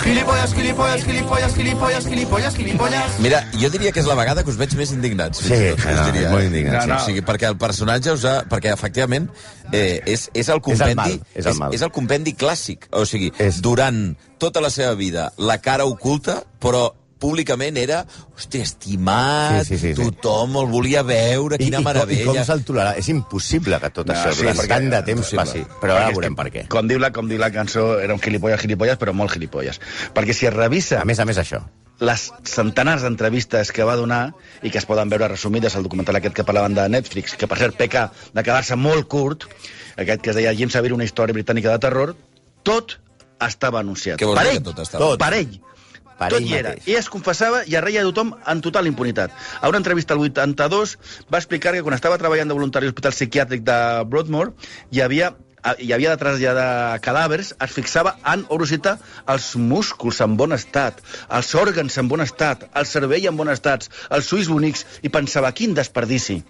Gilipollas, 0.05 0.55
gilipollas, 0.55 1.05
gilipollas, 1.05 1.55
gilipollas, 1.55 2.07
gilipollas, 2.07 2.55
gilipollas. 2.57 3.19
Mira, 3.19 3.41
jo 3.59 3.71
diria 3.71 3.91
que 3.91 4.03
és 4.03 4.07
la 4.07 4.15
vegada 4.19 4.45
que 4.45 4.53
us 4.53 4.59
veig 4.61 4.75
més 4.79 4.93
indignats. 4.95 5.41
Sí, 5.43 5.59
tot, 5.75 5.85
no, 5.87 6.07
diria, 6.13 6.31
molt 6.31 6.45
eh? 6.45 6.49
indignats, 6.51 6.87
sí. 6.87 6.95
O 6.95 6.99
sigui, 7.09 7.25
perquè 7.27 7.51
el 7.51 7.59
personatge 7.59 8.15
us 8.15 8.27
ha... 8.29 8.35
Perquè, 8.51 8.75
efectivament, 8.75 9.29
eh, 9.73 9.99
és, 10.07 10.29
és 10.35 10.51
el 10.55 10.63
compendi... 10.63 10.99
mal, 11.01 11.17
és 11.35 11.49
el 11.51 11.59
mal. 11.59 11.75
és 11.75 11.83
el 11.87 11.95
compendi 11.95 12.37
clàssic. 12.39 12.87
O 12.95 13.07
sigui, 13.09 13.33
És- 13.43 13.63
durant 13.65 14.03
tota 14.43 14.63
la 14.63 14.71
seva 14.75 14.95
vida, 14.99 15.33
la 15.39 15.59
cara 15.65 15.89
oculta, 15.91 16.43
però 16.63 16.91
públicament 17.25 17.79
era, 17.81 18.03
hòstia, 18.37 18.63
estimat, 18.69 19.63
Sí, 19.65 19.75
sí, 19.75 19.79
sí, 19.81 19.95
sí. 19.95 20.03
tothom 20.03 20.59
el 20.61 20.67
volia 20.73 21.03
veure, 21.09 21.57
quina 21.59 21.79
I, 21.79 21.81
i, 21.81 21.83
com- 21.83 21.89
meravella. 21.89 22.23
I 22.23 22.27
com 22.29 22.41
se'l 22.51 22.65
tolerarà? 22.69 22.97
És 23.01 23.09
impossible 23.13 23.81
que 23.81 23.91
tot 23.97 24.07
No, 24.11 24.15
això 24.15 24.33
sí, 24.35 24.43
durant 24.45 24.59
perquè- 24.61 24.75
tant 24.77 24.91
de 24.93 25.03
temps 25.09 25.33
impossible. 25.33 25.65
passi. 25.65 25.81
Però 25.81 25.97
ara 25.97 26.11
veurem 26.13 26.37
per 26.37 26.47
què. 26.53 26.67
Com 26.69 26.87
diu, 26.91 27.01
la, 27.01 27.11
com 27.17 27.29
diu 27.31 27.41
la 27.41 27.51
cançó, 27.55 27.87
era 28.05 28.13
un 28.15 28.21
gilipolles, 28.21 28.61
gilipolles, 28.61 28.99
però 29.01 29.15
molt 29.17 29.33
gilipolles. 29.33 29.81
Perquè 30.15 30.33
si 30.37 30.47
es 30.47 30.55
revisa 30.55 31.01
A 31.01 31.05
més 31.09 31.19
a 31.21 31.25
més, 31.25 31.39
això. 31.41 31.63
les 32.01 32.25
centenars 32.45 33.03
d'entrevistes 33.07 33.71
que 33.73 33.85
va 33.87 33.95
donar 33.97 34.35
i 34.63 34.71
que 34.71 34.79
es 34.79 34.85
poden 34.87 35.09
veure 35.09 35.29
resumides 35.31 35.77
al 35.77 35.85
documental 35.87 36.17
aquest 36.19 36.35
que 36.35 36.45
parlaven 36.45 36.75
de 36.75 36.89
Netflix, 36.91 37.37
que 37.39 37.47
per 37.47 37.57
cert 37.59 37.77
peca 37.79 38.11
de 38.35 38.43
quedar-se 38.43 38.75
molt 38.77 39.07
curt, 39.09 39.45
aquest 39.97 40.21
que 40.21 40.31
es 40.31 40.37
deia 40.37 40.53
Jim 40.59 40.69
Savir, 40.75 40.93
una 40.93 41.05
història 41.07 41.33
britànica 41.33 41.71
de 41.71 41.79
terror, 41.79 42.17
tot 42.65 42.99
estava 43.41 43.79
anunciat. 43.81 44.19
Què 44.19 44.27
vols 44.27 44.39
per 44.41 44.45
dir 44.49 44.57
ell, 44.57 44.59
que 44.59 44.71
tot 44.73 44.79
estava? 44.83 45.17
Per 45.23 45.33
ell. 45.39 45.55
Per 46.19 46.31
tot 46.35 46.45
hi 46.45 46.55
era. 46.59 46.75
I 46.87 46.99
es 46.99 47.09
confessava 47.13 47.65
i 47.71 47.75
arreia 47.79 48.05
a 48.05 48.09
tothom 48.09 48.35
en 48.51 48.61
total 48.65 48.91
impunitat. 48.91 49.35
A 49.61 49.71
una 49.73 49.81
entrevista 49.83 50.15
al 50.15 50.23
82 50.27 50.99
va 51.33 51.41
explicar 51.41 51.75
que 51.75 51.83
quan 51.87 51.97
estava 51.97 52.21
treballant 52.21 52.51
de 52.51 52.59
voluntari 52.59 52.87
a 52.87 52.93
l'Hospital 52.93 53.17
Psiquiàtric 53.17 53.67
de 53.67 53.79
Broadmoor 54.11 54.55
hi 54.95 55.03
havia 55.05 55.35
hi 55.81 55.93
havia 55.97 56.11
de 56.13 56.21
traslladar 56.21 57.01
cadàvers, 57.05 57.55
es 57.65 57.73
fixava 57.73 58.19
en, 58.33 58.43
obro 58.53 58.67
cita, 58.69 58.99
els 59.33 59.55
músculs 59.57 60.21
en 60.21 60.37
bon 60.37 60.53
estat, 60.53 61.01
els 61.39 61.55
òrgans 61.57 61.97
en 62.03 62.11
bon 62.11 62.21
estat, 62.25 62.67
el 62.77 62.89
cervell 62.91 63.31
en 63.31 63.39
bon 63.39 63.49
estat, 63.53 63.89
els 64.13 64.33
ulls 64.37 64.51
bonics, 64.53 64.85
i 65.03 65.13
pensava, 65.15 65.55
quin 65.57 65.73
desperdici. 65.79 66.43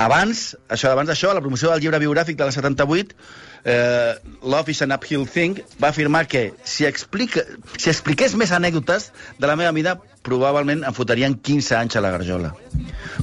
Abans, 0.00 0.56
això 0.72 0.90
abans 0.94 1.10
d'això, 1.10 1.30
a 1.30 1.36
la 1.36 1.42
promoció 1.44 1.70
del 1.70 1.82
llibre 1.84 2.00
biogràfic 2.00 2.38
de 2.38 2.46
la 2.48 2.54
78, 2.54 3.16
eh, 3.64 4.14
Love 4.42 4.72
is 4.72 4.80
an 4.86 4.94
Uphill 4.96 5.26
Thing, 5.28 5.60
va 5.82 5.90
afirmar 5.90 6.26
que 6.26 6.54
si, 6.64 6.86
explica, 6.88 7.44
si 7.76 7.90
expliqués 7.92 8.36
més 8.40 8.54
anècdotes 8.56 9.10
de 9.38 9.50
la 9.50 9.58
meva 9.60 9.74
vida, 9.76 9.98
probablement 10.24 10.86
em 10.88 10.96
fotrien 10.96 11.36
15 11.36 11.76
anys 11.76 11.96
a 11.96 12.04
la 12.04 12.14
garjola. 12.16 12.54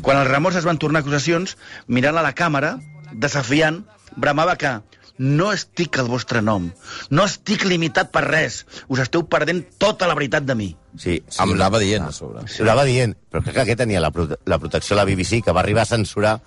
Quan 0.06 0.22
els 0.22 0.30
remors 0.30 0.60
es 0.60 0.68
van 0.70 0.78
tornar 0.78 1.02
acusacions, 1.02 1.58
mirant 1.88 2.18
a 2.18 2.26
la 2.26 2.36
càmera, 2.38 2.76
desafiant, 3.14 3.82
bramava 4.18 4.58
que 4.62 4.78
no 5.18 5.50
estic 5.52 5.98
al 5.98 6.10
vostre 6.12 6.44
nom, 6.46 6.70
no 7.10 7.26
estic 7.26 7.66
limitat 7.66 8.12
per 8.14 8.22
res, 8.28 8.60
us 8.88 9.02
esteu 9.02 9.26
perdent 9.26 9.64
tota 9.82 10.06
la 10.06 10.14
veritat 10.18 10.46
de 10.46 10.54
mi. 10.54 10.70
Sí, 10.94 11.18
Sí, 11.26 11.42
ho 11.42 11.50
anava 11.54 11.82
dient, 11.82 12.06
a 12.06 12.14
sobre. 12.14 12.46
Ho 12.46 12.64
anava 12.66 12.86
dient, 12.86 13.18
però 13.32 13.42
crec 13.42 13.56
que 13.56 13.66
aquest 13.66 13.82
tenia 13.82 14.02
la, 14.04 14.12
prote 14.14 14.38
la 14.46 14.60
protecció 14.62 14.96
de 14.96 15.02
la 15.02 15.08
BBC, 15.10 15.42
que 15.46 15.54
va 15.54 15.62
arribar 15.66 15.88
a 15.88 15.90
censurar 15.90 16.38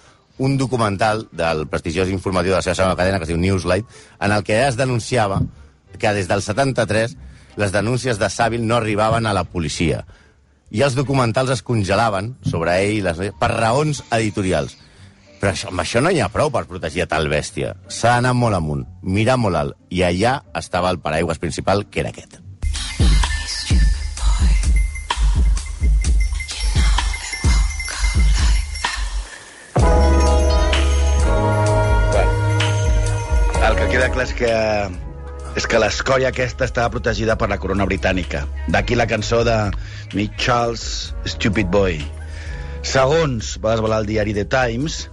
un 0.41 0.57
documental 0.57 1.27
del 1.37 1.67
prestigiós 1.69 2.09
informatiu 2.09 2.55
de 2.55 2.57
la 2.57 2.65
seva 2.65 2.79
segona 2.79 2.97
cadena, 2.97 3.19
que 3.21 3.29
es 3.29 3.33
diu 3.33 3.39
Newslight, 3.39 3.85
en 4.25 4.33
el 4.33 4.45
que 4.45 4.63
es 4.65 4.79
denunciava 4.81 5.43
que 6.01 6.15
des 6.17 6.31
del 6.31 6.41
73 6.41 7.17
les 7.61 7.73
denúncies 7.75 8.19
de 8.19 8.31
Sàvil 8.33 8.65
no 8.65 8.79
arribaven 8.81 9.29
a 9.29 9.35
la 9.37 9.45
policia. 9.45 10.07
I 10.71 10.81
els 10.87 10.97
documentals 10.97 11.53
es 11.53 11.65
congelaven 11.67 12.37
sobre 12.49 12.79
ell 12.81 13.05
les, 13.05 13.21
per 13.37 13.51
raons 13.53 14.05
editorials. 14.17 14.79
Però 15.41 15.53
això, 15.53 15.69
amb 15.69 15.85
això 15.85 16.01
no 16.01 16.13
hi 16.13 16.21
ha 16.25 16.33
prou 16.33 16.53
per 16.53 16.67
protegir 16.71 17.05
a 17.05 17.11
tal 17.11 17.29
bèstia. 17.29 17.75
S'ha 17.89 18.17
d'anar 18.17 18.33
molt 18.37 18.57
amunt, 18.57 18.87
mirar 19.03 19.37
molt 19.41 19.61
alt, 19.61 19.77
i 19.93 20.05
allà 20.07 20.39
estava 20.57 20.93
el 20.93 21.01
paraigües 21.05 21.43
principal, 21.43 21.89
que 21.91 22.01
era 22.01 22.15
aquest. 22.17 22.41
Queda 34.01 34.15
clar 34.15 34.25
és 34.25 34.33
que 34.33 34.51
és 35.61 35.67
que 35.69 35.79
l'escòria 35.83 36.31
aquesta 36.31 36.65
estava 36.65 36.89
protegida 36.95 37.35
per 37.37 37.51
la 37.51 37.59
corona 37.61 37.85
britànica. 37.85 38.47
D'aquí 38.73 38.97
la 38.97 39.05
cançó 39.11 39.43
de 39.45 39.57
Me 40.17 40.25
Charles 40.41 41.13
Stupid 41.29 41.69
Boy. 41.69 41.99
Segons 42.81 43.59
va 43.61 43.75
desvelar 43.75 43.99
el 44.01 44.09
diari 44.09 44.33
The 44.33 44.47
Times, 44.49 45.11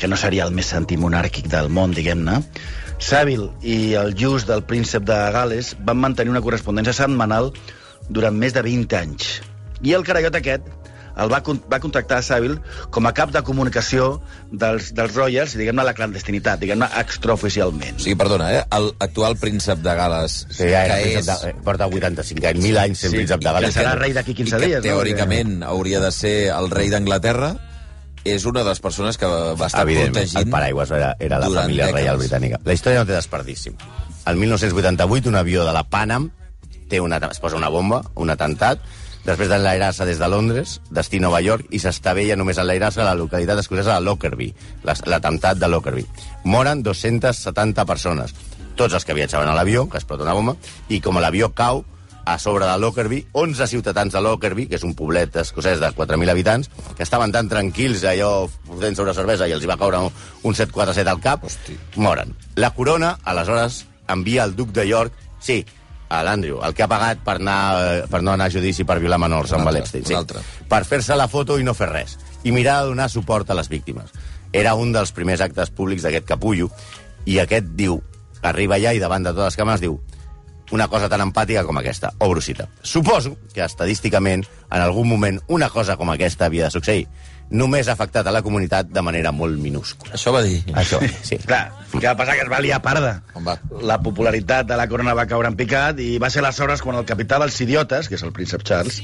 que 0.00 0.08
no 0.08 0.16
seria 0.16 0.46
el 0.48 0.56
més 0.56 0.72
antimonàrquic 0.72 1.50
del 1.52 1.68
món, 1.68 1.92
diguem-ne, 1.92 2.40
Savile 2.96 3.50
i 3.60 3.92
el 4.00 4.16
just 4.16 4.48
del 4.48 4.64
príncep 4.64 5.04
de 5.04 5.18
Gales 5.36 5.74
van 5.84 6.00
mantenir 6.00 6.32
una 6.32 6.44
correspondència 6.46 6.96
setmanal 7.02 7.52
durant 8.08 8.38
més 8.38 8.56
de 8.56 8.64
20 8.64 8.96
anys. 9.02 9.42
I 9.84 9.92
el 9.98 10.08
carallot 10.08 10.40
aquest 10.40 10.72
el 11.16 11.32
va, 11.32 11.42
va 11.72 11.80
contractar 11.82 12.18
a 12.20 12.22
Savile 12.26 12.58
com 12.94 13.06
a 13.06 13.12
cap 13.16 13.32
de 13.34 13.42
comunicació 13.44 14.20
dels, 14.50 14.92
dels 14.96 15.14
Royals, 15.16 15.56
diguem-ne, 15.58 15.82
a 15.82 15.88
la 15.90 15.94
clandestinitat, 15.96 16.60
diguem-ne, 16.62 16.88
extraoficialment. 17.02 17.98
O 18.00 18.04
sigui, 18.06 18.16
perdona, 18.20 18.52
eh? 18.54 18.62
El 18.76 18.92
actual 18.98 19.36
príncep 19.40 19.82
de 19.84 19.94
Gales, 19.98 20.38
Sí, 20.50 20.68
ja 20.70 20.84
era 20.86 20.96
que 21.02 21.18
és... 21.18 21.26
de, 21.26 21.50
eh, 21.50 21.54
porta 21.64 21.86
85 21.86 22.46
anys, 22.52 22.64
1.000 22.64 22.80
anys 22.84 23.04
sent 23.04 23.12
Sí, 23.12 23.20
príncep 23.22 23.42
de 23.42 23.50
i 23.50 23.52
Gales. 23.58 23.74
que 23.74 23.80
serà 23.80 23.94
rei 23.98 24.12
d'aquí 24.16 24.34
15 24.34 24.56
i 24.56 24.58
que 24.58 24.66
dies, 24.66 24.78
no? 24.80 24.86
teòricament 24.88 25.62
hauria 25.68 26.00
de 26.00 26.10
ser 26.14 26.34
el 26.54 26.70
rei 26.70 26.90
d'Anglaterra, 26.92 27.52
és 28.24 28.44
una 28.46 28.62
de 28.62 28.68
les 28.70 28.78
persones 28.80 29.18
que 29.18 29.26
va 29.26 29.66
estar 29.66 29.82
protegint... 29.84 30.38
el 30.38 30.50
paraigües 30.50 30.90
era, 30.94 31.16
era 31.18 31.40
la 31.42 31.48
família 31.50 31.88
dècades. 31.88 32.00
reial 32.00 32.20
britànica. 32.20 32.60
La 32.64 32.76
història 32.76 33.02
no 33.02 33.06
té 33.08 33.16
desperdici. 33.16 33.72
El 34.30 34.36
1988, 34.38 35.28
un 35.28 35.34
avió 35.40 35.64
de 35.66 35.72
la 35.74 35.82
Panam 35.90 36.30
té 36.88 37.00
una, 37.00 37.18
es 37.32 37.40
posa 37.40 37.56
una 37.56 37.68
bomba, 37.72 38.02
un 38.14 38.30
atemptat, 38.30 38.78
després 39.24 39.50
d'enlairar-se 39.50 40.06
des 40.08 40.18
de 40.18 40.28
Londres, 40.28 40.80
destí 40.90 41.20
Nova 41.20 41.40
York, 41.44 41.68
i 41.70 41.78
s'estavella 41.82 42.36
només 42.36 42.58
enlairar-se 42.58 43.02
a 43.02 43.08
la 43.10 43.18
localitat 43.18 43.62
escocesa 43.62 43.94
de 43.94 44.06
Lockerbie, 44.06 44.54
l'atemptat 44.82 45.60
de 45.60 45.68
Lockerbie. 45.68 46.08
Moren 46.44 46.82
270 46.82 47.86
persones, 47.86 48.34
tots 48.76 48.94
els 48.94 49.04
que 49.06 49.14
viatjaven 49.14 49.48
a 49.48 49.54
l'avió, 49.54 49.88
que 49.88 50.00
explota 50.00 50.26
una 50.26 50.36
bomba, 50.36 50.56
i 50.88 51.00
com 51.00 51.20
l'avió 51.22 51.52
cau, 51.54 51.84
a 52.24 52.38
sobre 52.38 52.66
de 52.66 52.78
Lockerbie, 52.78 53.26
11 53.32 53.66
ciutadans 53.66 54.12
de 54.12 54.20
Lockerbie, 54.20 54.68
que 54.68 54.78
és 54.78 54.84
un 54.86 54.94
poblet 54.94 55.34
escocès 55.42 55.80
de 55.82 55.90
4.000 55.90 56.30
habitants, 56.30 56.70
que 56.96 57.02
estaven 57.02 57.32
tan 57.34 57.48
tranquils 57.50 58.04
allò 58.06 58.46
fotent 58.68 58.96
sobre 58.98 59.14
cervesa 59.14 59.48
i 59.48 59.54
els 59.56 59.64
hi 59.64 59.70
va 59.70 59.78
caure 59.80 60.04
un, 60.06 60.12
un 60.42 60.54
747 60.54 61.10
al 61.10 61.22
cap, 61.22 61.44
Hosti. 61.44 61.78
moren. 61.96 62.34
La 62.56 62.72
corona, 62.74 63.16
aleshores, 63.24 63.86
envia 64.08 64.44
el 64.44 64.56
duc 64.56 64.70
de 64.70 64.86
York, 64.88 65.14
sí, 65.40 65.64
a 66.12 66.22
l'Andrew, 66.26 66.60
el 66.66 66.74
que 66.76 66.84
ha 66.84 66.90
pagat 66.90 67.22
per, 67.24 67.38
anar, 67.40 67.58
eh, 67.80 68.04
per 68.10 68.20
no 68.22 68.34
anar 68.34 68.50
a 68.50 68.52
judici 68.52 68.84
per 68.84 68.98
violar 69.00 69.18
menors 69.22 69.54
Un 69.54 69.60
amb 69.62 69.72
l'Epstein. 69.72 70.04
altre. 70.18 70.42
Per 70.68 70.84
fer-se 70.84 71.16
la 71.16 71.28
foto 71.28 71.58
i 71.58 71.64
no 71.64 71.74
fer 71.74 71.88
res. 71.88 72.18
I 72.44 72.52
mirar 72.52 72.82
de 72.82 72.92
donar 72.92 73.08
suport 73.10 73.50
a 73.50 73.56
les 73.56 73.70
víctimes. 73.72 74.12
Era 74.52 74.74
un 74.74 74.92
dels 74.92 75.12
primers 75.16 75.40
actes 75.40 75.70
públics 75.70 76.02
d'aquest 76.04 76.26
capullo, 76.28 76.68
i 77.24 77.38
aquest 77.38 77.72
diu, 77.78 78.00
arriba 78.42 78.76
allà 78.76 78.92
i 78.92 79.00
davant 79.00 79.22
de 79.24 79.32
totes 79.32 79.54
les 79.54 79.60
càmeres 79.60 79.80
diu 79.80 80.00
una 80.72 80.88
cosa 80.88 81.08
tan 81.08 81.20
empàtica 81.20 81.64
com 81.68 81.78
aquesta, 81.78 82.14
o 82.18 82.30
brusita. 82.30 82.66
Suposo 82.82 83.36
que, 83.52 83.60
estadísticament, 83.64 84.46
en 84.70 84.80
algun 84.80 85.08
moment, 85.08 85.40
una 85.48 85.68
cosa 85.68 85.98
com 86.00 86.10
aquesta 86.10 86.48
havia 86.48 86.64
de 86.64 86.74
succeir. 86.74 87.06
Només 87.52 87.88
ha 87.88 87.96
afectat 87.96 88.26
a 88.26 88.32
la 88.32 88.40
comunitat 88.44 88.88
de 88.88 89.02
manera 89.04 89.32
molt 89.36 89.58
minúscula. 89.60 90.14
Això 90.16 90.32
va 90.32 90.40
dir. 90.44 90.62
Això, 90.72 91.00
sí. 91.28 91.36
Clar, 91.44 91.62
què 91.92 92.06
va 92.06 92.14
passar? 92.16 92.36
Que 92.38 92.46
es 92.46 92.50
va 92.52 92.62
liar 92.64 92.80
parda. 92.84 93.12
On 93.36 93.44
va? 93.44 93.58
La 93.84 93.98
popularitat 94.02 94.68
de 94.70 94.78
la 94.80 94.88
corona 94.88 95.14
va 95.18 95.26
caure 95.28 95.50
en 95.52 95.58
picat 95.58 96.00
i 96.00 96.16
va 96.22 96.30
ser 96.32 96.40
aleshores 96.40 96.80
quan 96.84 96.96
el 96.96 97.06
capità 97.08 97.40
dels 97.42 97.60
idiotes, 97.60 98.08
que 98.08 98.16
és 98.16 98.24
el 98.24 98.32
príncep 98.32 98.64
Charles, 98.64 99.02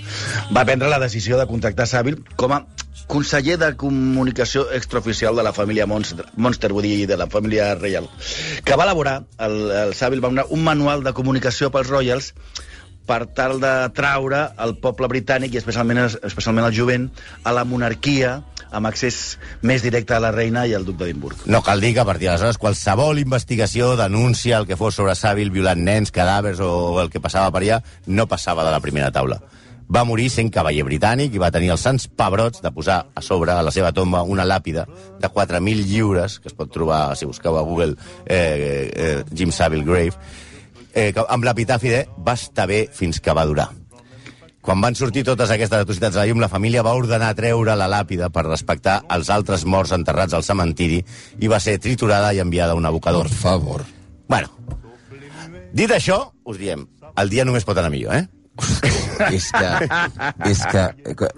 va 0.54 0.64
prendre 0.64 0.88
la 0.88 1.00
decisió 1.02 1.36
de 1.40 1.48
contractar 1.50 1.88
Savile 1.90 2.24
com 2.40 2.56
a 2.56 2.62
conseller 3.08 3.56
de 3.60 3.72
comunicació 3.76 4.66
extraoficial 4.76 5.36
de 5.36 5.44
la 5.44 5.52
família 5.56 5.86
Monster, 5.86 6.26
Monsterwood 6.36 6.88
i 6.88 7.06
de 7.08 7.16
la 7.16 7.28
família 7.30 7.74
Reial, 7.78 8.08
que 8.64 8.76
va 8.76 8.84
elaborar, 8.84 9.22
el, 9.38 9.58
el 9.84 9.94
Savile 9.96 10.24
va 10.24 10.32
donar 10.32 10.48
un 10.50 10.64
manual 10.64 11.04
de 11.04 11.14
comunicació 11.16 11.72
pels 11.72 11.88
Royals 11.88 12.34
per 13.08 13.24
tal 13.32 13.58
de 13.62 13.72
traure 13.96 14.44
el 14.60 14.76
poble 14.82 15.08
britànic 15.10 15.56
i 15.56 15.62
especialment, 15.62 16.04
especialment 16.28 16.68
el 16.68 16.76
jovent 16.76 17.08
a 17.48 17.54
la 17.56 17.64
monarquia 17.64 18.38
amb 18.68 18.88
accés 18.90 19.38
més 19.64 19.82
directe 19.82 20.12
a 20.12 20.20
la 20.20 20.32
reina 20.34 20.66
i 20.68 20.74
al 20.76 20.84
duc 20.84 20.98
d'Edimburg. 21.00 21.46
No 21.48 21.62
cal 21.64 21.80
dir 21.80 21.94
que 21.96 22.02
a 22.04 22.08
partir 22.08 22.28
d'aleshores 22.28 22.60
qualsevol 22.60 23.20
investigació, 23.22 23.94
denúncia, 23.96 24.58
el 24.58 24.68
que 24.68 24.76
fos 24.76 24.98
sobre 24.98 25.16
Sàvil, 25.16 25.52
violant 25.54 25.80
nens, 25.84 26.12
cadàvers 26.12 26.60
o 26.60 26.98
el 27.02 27.08
que 27.08 27.22
passava 27.24 27.52
per 27.54 27.64
allà, 27.64 27.80
no 28.06 28.28
passava 28.28 28.66
de 28.66 28.74
la 28.74 28.82
primera 28.84 29.10
taula. 29.14 29.40
Va 29.88 30.02
morir 30.04 30.26
sent 30.28 30.50
cavaller 30.52 30.84
britànic 30.84 31.32
i 31.32 31.40
va 31.40 31.48
tenir 31.48 31.70
els 31.72 31.80
sants 31.80 32.04
pebrots 32.12 32.60
de 32.60 32.72
posar 32.76 32.98
a 33.16 33.22
sobre 33.24 33.54
a 33.54 33.62
la 33.64 33.72
seva 33.72 33.94
tomba 33.96 34.20
una 34.20 34.44
làpida 34.44 34.84
de 35.16 35.30
4.000 35.32 35.86
lliures, 35.88 36.36
que 36.42 36.52
es 36.52 36.56
pot 36.56 36.68
trobar, 36.68 37.16
si 37.16 37.24
busqueu 37.24 37.56
a 37.56 37.64
Google, 37.64 37.96
eh, 38.26 38.92
eh, 38.92 39.24
Jim 39.32 39.48
Savile 39.48 39.88
Grave, 39.88 40.12
eh, 40.94 41.12
amb 41.28 41.44
l'epitafi 41.44 41.92
de 41.92 42.06
va 42.24 42.34
estar 42.38 42.66
bé 42.70 42.86
fins 42.92 43.20
que 43.20 43.34
va 43.34 43.46
durar. 43.46 43.68
Quan 44.68 44.82
van 44.84 44.96
sortir 44.98 45.22
totes 45.24 45.48
aquestes 45.54 45.80
atrocitats 45.80 46.16
a 46.18 46.20
la 46.24 46.26
llum, 46.28 46.42
la 46.42 46.50
família 46.52 46.82
va 46.84 46.92
ordenar 46.98 47.30
treure 47.38 47.76
la 47.78 47.86
làpida 47.88 48.28
per 48.28 48.44
respectar 48.44 48.98
els 49.14 49.30
altres 49.32 49.64
morts 49.64 49.94
enterrats 49.96 50.34
al 50.36 50.44
cementiri 50.44 50.98
i 51.40 51.48
va 51.48 51.60
ser 51.62 51.78
triturada 51.80 52.34
i 52.36 52.42
enviada 52.42 52.74
a 52.74 52.80
un 52.80 52.84
abocador. 52.84 53.30
Per 53.30 53.38
favor. 53.38 53.86
Bueno, 54.28 54.50
dit 55.72 55.90
això, 55.94 56.18
us 56.44 56.58
diem, 56.60 56.84
el 57.16 57.32
dia 57.32 57.46
només 57.48 57.64
pot 57.64 57.78
anar 57.80 57.94
millor, 57.94 58.18
eh? 58.18 58.26
és 59.30 59.48
que... 59.54 59.70
És 60.50 60.62
que 60.68 60.84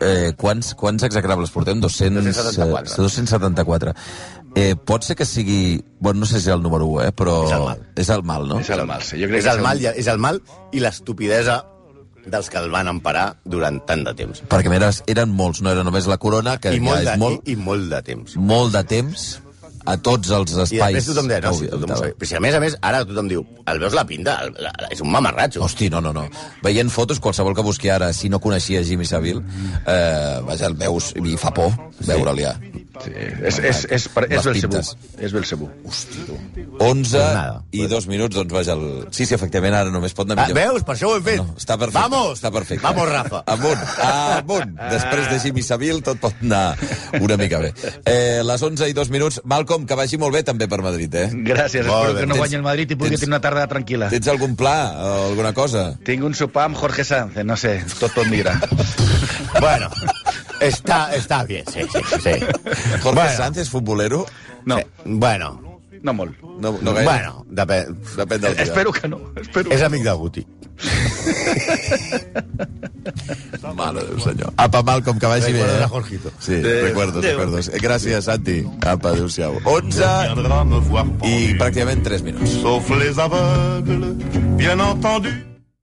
eh, 0.03 0.33
quants, 0.41 0.73
quants 0.79 1.05
execrables 1.07 1.53
portem? 1.55 1.81
200, 1.81 2.25
274. 2.25 2.91
eh, 2.91 2.97
274. 2.97 3.95
Eh, 4.57 4.75
pot 4.77 5.05
ser 5.07 5.17
que 5.17 5.25
sigui... 5.25 5.81
Bueno, 6.01 6.21
no 6.21 6.27
sé 6.27 6.41
si 6.41 6.49
és 6.49 6.55
el 6.55 6.63
número 6.63 6.87
1, 6.87 7.05
eh, 7.09 7.13
però... 7.13 7.45
És 7.47 7.53
el 7.53 7.63
mal. 7.67 7.83
És 7.97 8.09
el 8.11 8.23
mal, 8.25 8.49
no? 8.49 8.59
És 8.61 8.71
el 8.75 8.87
mal, 8.87 9.03
sí. 9.03 9.21
Jo 9.21 9.29
crec 9.29 9.39
És 9.43 9.45
que 9.47 9.53
el 9.57 9.61
mal, 9.63 9.81
i- 9.83 9.87
és 9.95 10.07
el 10.11 10.19
mal 10.19 10.41
i 10.73 10.81
l'estupidesa 10.81 11.61
dels 12.27 12.51
que 12.53 12.59
el 12.59 12.69
van 12.71 12.89
emparar 12.91 13.37
durant 13.45 13.79
tant 13.87 14.03
de 14.05 14.13
temps. 14.15 14.43
Perquè 14.51 14.69
més, 14.73 15.03
eren 15.07 15.31
molts, 15.33 15.63
no 15.63 15.71
era 15.73 15.85
només 15.87 16.07
la 16.11 16.19
corona, 16.21 16.59
que 16.61 16.75
I 16.75 16.81
ja 16.81 16.83
molt, 16.89 16.99
és 17.01 17.09
de, 17.13 17.17
molt, 17.23 17.47
i, 17.49 17.53
i 17.53 17.57
molt 17.57 17.89
de 17.93 18.03
temps. 18.03 18.37
molt 18.37 18.75
de 18.75 18.83
temps 18.85 19.29
a 19.87 19.97
tots 19.97 20.31
els 20.31 20.53
I 20.53 20.63
espais. 20.63 20.95
després 20.95 21.07
tothom 21.15 21.29
deia, 21.31 21.41
no, 21.45 21.53
sí, 21.55 21.69
tothom 21.71 21.91
ho. 21.97 22.01
Però 22.19 22.29
si 22.29 22.37
a 22.37 22.41
més 22.41 22.55
a 22.55 22.61
més, 22.61 22.77
ara 22.83 23.05
tothom 23.09 23.29
diu, 23.31 23.45
el 23.67 23.79
veus 23.81 23.95
la 23.97 24.05
pinta, 24.07 24.39
el, 24.45 24.53
la, 24.61 24.73
la, 24.81 24.89
és 24.93 25.01
un 25.01 25.11
mamarratxo. 25.11 25.63
Hosti, 25.65 25.89
no, 25.91 26.01
no, 26.01 26.13
no. 26.13 26.27
Veient 26.63 26.91
fotos, 26.91 27.21
qualsevol 27.21 27.55
que 27.57 27.63
busqui 27.63 27.89
ara, 27.89 28.13
si 28.13 28.29
no 28.29 28.41
coneixia 28.41 28.83
Jimmy 28.85 29.07
Savile, 29.07 29.41
eh, 29.87 30.41
vaja, 30.47 30.67
el 30.67 30.75
veus 30.75 31.13
i 31.17 31.37
fa 31.41 31.51
por 31.55 31.71
veure-li 32.07 32.43
ja. 32.45 32.57
Sí, 33.01 33.13
és, 33.17 33.57
és, 33.65 33.79
és, 33.97 34.09
és 34.29 34.45
Belcebú. 34.45 34.81
És 35.25 35.33
Belcebú. 35.33 35.71
11 36.81 37.17
nada. 37.17 37.63
i 37.73 37.87
dos 37.89 38.07
minuts, 38.11 38.35
doncs 38.37 38.53
vaja, 38.53 38.75
el... 38.77 39.07
Sí, 39.15 39.25
sí, 39.25 39.35
efectivament, 39.37 39.73
ara 39.79 39.93
només 39.93 40.13
pot 40.17 40.29
anar 40.29 40.45
Ah, 40.45 40.49
millor. 40.51 40.59
veus? 40.75 40.85
Per 40.85 40.95
això 40.97 41.09
ho 41.09 41.15
hem 41.17 41.25
fet. 41.25 41.39
No, 41.41 41.55
està 41.57 41.79
perfecte. 41.81 42.03
Vamos! 42.03 42.35
Està 42.41 42.51
perfecte. 42.53 42.83
Vamos, 42.85 43.09
Rafa. 43.09 43.43
Amunt, 43.55 43.87
amunt. 44.05 44.75
Després 44.91 45.31
de 45.31 45.39
Jimmy 45.47 45.63
Savile 45.65 46.03
tot 46.05 46.21
pot 46.21 46.35
anar 46.45 46.77
una 47.21 47.37
mica 47.41 47.59
bé. 47.63 47.73
Eh, 48.05 48.43
les 48.45 48.63
11 48.69 48.89
i 48.91 48.97
dos 48.97 49.09
minuts. 49.13 49.41
Malcolm, 49.45 49.70
que 49.79 49.95
vagi 49.95 50.19
molt 50.19 50.35
bé 50.35 50.43
també 50.43 50.67
per 50.69 50.81
Madrid, 50.83 51.15
eh? 51.15 51.29
Gràcies, 51.33 51.87
Molt 51.87 52.11
espero 52.11 52.15
bé. 52.15 52.21
que 52.21 52.27
no 52.27 52.35
Tens- 52.35 52.39
guanyi 52.43 52.55
el 52.59 52.63
Madrid 52.63 52.91
i 52.91 52.97
pugui 52.97 53.11
tens- 53.11 53.21
tenir 53.21 53.31
una 53.35 53.41
tarda 53.41 53.67
tranquil·la. 53.69 54.09
Tens 54.11 54.29
algun 54.29 54.57
pla, 54.57 54.75
o 54.99 55.29
alguna 55.31 55.53
cosa? 55.55 55.97
Tinc 56.05 56.25
un 56.25 56.35
sopar 56.35 56.65
amb 56.65 56.77
Jorge 56.77 57.05
Sanz, 57.05 57.37
no 57.45 57.57
sé, 57.57 57.85
tot 57.99 58.13
pot 58.15 58.27
migrar. 58.27 58.59
Bueno, 59.61 59.89
està, 60.61 61.11
està 61.17 61.45
bien, 61.47 61.65
sí, 61.67 61.83
sí, 61.93 62.01
sí. 62.23 62.35
Jorge 63.03 63.15
Bueno. 63.15 63.37
Sanz 63.37 63.59
és 63.59 63.69
futbolero? 63.71 64.25
No, 64.65 64.79
Eh, 64.79 64.87
bueno, 65.05 65.81
no 66.03 66.13
molt. 66.15 66.37
No, 66.61 66.79
no 66.81 66.93
gaire. 66.95 67.05
bueno, 67.05 67.45
depèn. 67.51 67.97
Depèn 68.17 68.41
del 68.41 68.55
dia. 68.55 68.63
Espero 68.63 68.93
que 68.93 69.09
no. 69.09 69.19
Espero 69.37 69.71
És 69.73 69.83
amic 69.83 70.03
de 70.05 70.13
Guti. 70.13 70.47
Mare 73.75 74.01
de 74.01 74.07
Déu, 74.07 74.21
senyor. 74.21 74.53
Apa, 74.57 74.83
Malcolm, 74.83 75.19
que 75.19 75.27
vagi 75.27 75.53
bé, 75.53 75.61
eh? 75.61 75.87
Jorgito. 75.89 76.31
Sí, 76.39 76.55
Adéu. 76.55 76.85
recuerdos, 76.85 77.25
recuerdos. 77.25 77.69
Eh, 77.69 77.79
Gràcies, 77.81 78.25
Santi. 78.25 78.65
Apa, 78.85 79.11
adéu-siau. 79.15 79.61
11 79.65 80.05
viendra 80.35 80.65
me 80.65 80.81
voir 80.81 81.07
i 81.25 81.55
pràcticament 81.59 82.03
3 82.05 82.23
minuts. 82.23 82.59
Sauf 82.63 82.91
les 82.99 83.19
aveugles, 83.19 84.17
bien 84.57 84.81
entendu. 84.81 85.50